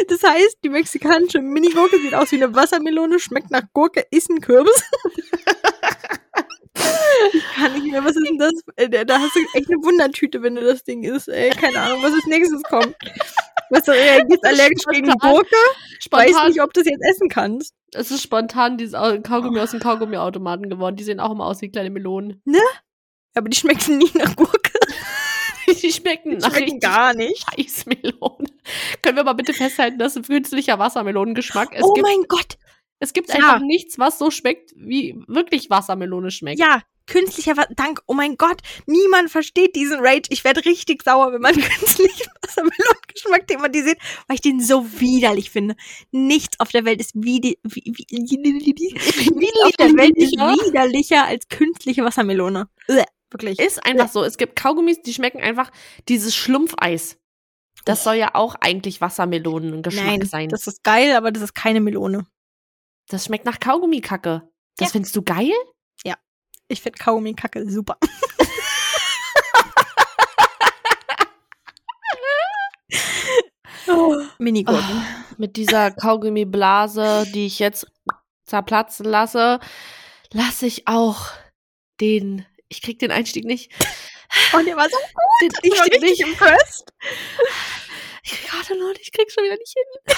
[0.08, 4.42] Das heißt, die mexikanische Minigurke sieht aus wie eine Wassermelone, schmeckt nach Gurke, ist ein
[4.42, 4.84] Kürbis.
[7.34, 8.54] Ich kann nicht mehr, was ist denn das?
[8.78, 11.50] Äh, Da hast du echt eine Wundertüte, wenn du das Ding isst, ey.
[11.52, 12.96] Keine Ahnung, was als nächstes kommt.
[13.70, 15.56] Was du reagierst allergisch gegen Spontan- Gurke?
[16.10, 17.74] Weiß Spontan, nicht, ob du es jetzt essen kannst.
[17.94, 20.96] es ist spontan dieses Au- Kaugummi aus dem Kaugummiautomaten geworden.
[20.96, 22.42] Die sehen auch immer aus wie kleine Melonen.
[23.36, 24.69] Aber die schmecken nie nach Gurke.
[25.82, 27.46] Die schmecken Die schmecken gar nicht.
[27.50, 28.48] scheiß Melone.
[29.02, 31.70] Können wir mal bitte festhalten, das ist künstlicher Wassermelonengeschmack.
[31.74, 32.58] Es oh gibt, mein Gott.
[33.00, 33.36] es gibt ja.
[33.36, 36.60] einfach nichts, was so schmeckt, wie wirklich Wassermelone schmeckt.
[36.60, 38.02] Ja, künstlicher Wa Dank.
[38.08, 38.62] Oh mein Gott.
[38.86, 40.30] Niemand versteht diesen Rage.
[40.30, 43.98] Ich werde richtig sauer, wenn man künstlichen Wassermelonengeschmack thematisiert,
[44.28, 45.76] weil ich den so widerlich finde.
[46.12, 51.26] Nichts auf der Welt ist wie die, wie, wie, wie, auf der Welt ist Widerlicher?
[51.26, 52.70] als künstliche Wassermelone.
[52.88, 53.60] Uäh, Wirklich.
[53.60, 54.24] Ist einfach so.
[54.24, 55.72] Es gibt Kaugummis, die schmecken einfach
[56.08, 57.18] dieses Schlumpfeis.
[57.86, 60.50] Das soll ja auch eigentlich Wassermelonengeschmack Nein, sein.
[60.50, 62.26] das ist geil, aber das ist keine Melone.
[63.08, 64.50] Das schmeckt nach Kaugummikacke.
[64.78, 64.92] Das Ja.
[64.92, 65.52] findest du geil?
[66.72, 67.98] Ich finde Kaugummi-Kacke super.
[73.88, 75.04] oh, Minigurken.
[75.38, 77.88] Mit dieser Kaugummiblase, die ich jetzt
[78.46, 79.60] zerplatzen lasse,
[80.32, 81.28] lasse ich auch
[82.02, 83.72] den, ich krieg den Einstieg nicht.
[84.54, 85.08] Und ihr war so gut.
[85.42, 86.22] Den Ich richtig nicht.
[86.22, 86.94] impressed.
[88.24, 90.16] Ich krieg gerade noch, ich krieg schon wieder nicht hin.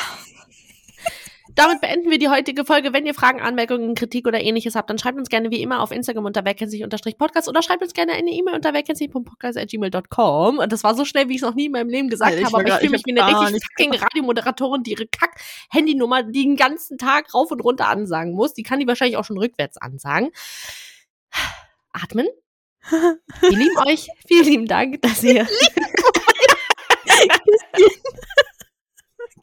[1.55, 2.93] Damit beenden wir die heutige Folge.
[2.93, 5.91] Wenn ihr Fragen, Anmerkungen, Kritik oder ähnliches habt, dann schreibt uns gerne wie immer auf
[5.91, 10.59] Instagram unter werkennsich-podcast oder schreibt uns gerne eine E-Mail unter werkennsich.podcast.gmail.com.
[10.59, 12.45] Und das war so schnell, wie ich es noch nie in meinem Leben gesagt ich
[12.45, 16.55] habe, aber ich fühle mich ich wie eine richtig fucking Radiomoderatorin, die ihre Kack-Handynummer den
[16.55, 18.53] ganzen Tag rauf und runter ansagen muss.
[18.53, 20.31] Die kann die wahrscheinlich auch schon rückwärts ansagen.
[21.91, 22.27] Atmen.
[22.89, 24.07] Wir lieben euch.
[24.27, 25.47] Vielen lieben Dank, dass ihr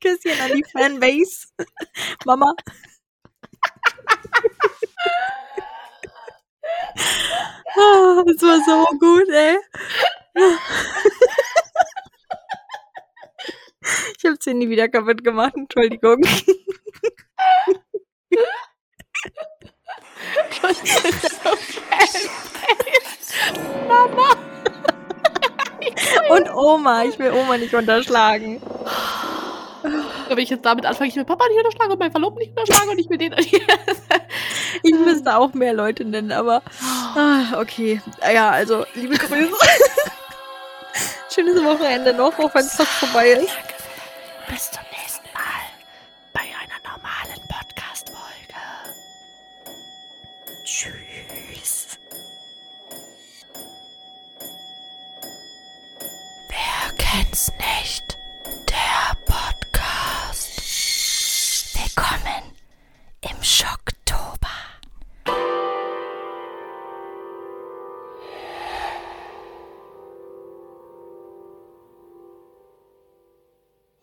[0.00, 1.48] Küsschen an die Fanbase.
[2.24, 2.54] Mama.
[7.76, 9.58] Ah, Das war so gut, ey.
[14.18, 16.20] Ich hab's hier nie wieder kaputt gemacht, Entschuldigung.
[23.86, 24.36] Mama.
[26.30, 28.60] Und Oma, ich will Oma nicht unterschlagen.
[30.28, 32.90] Wenn ich jetzt damit anfange, ich will Papa nicht unterschlagen und meinen Verlobten nicht unterschlagen
[32.90, 33.34] und ich will den.
[34.82, 36.62] Ich müsste auch mehr Leute nennen, aber
[37.16, 38.00] ah, okay.
[38.32, 39.54] Ja, also liebe Grüße.
[41.34, 43.48] Schönes Wochenende noch, auch wenn es fast vorbei ist.
[44.48, 44.87] Bis zum
[57.18, 58.16] kennst nicht.
[58.68, 60.50] Der Podcast.
[61.74, 62.52] Willkommen
[63.22, 64.48] im Schocktober.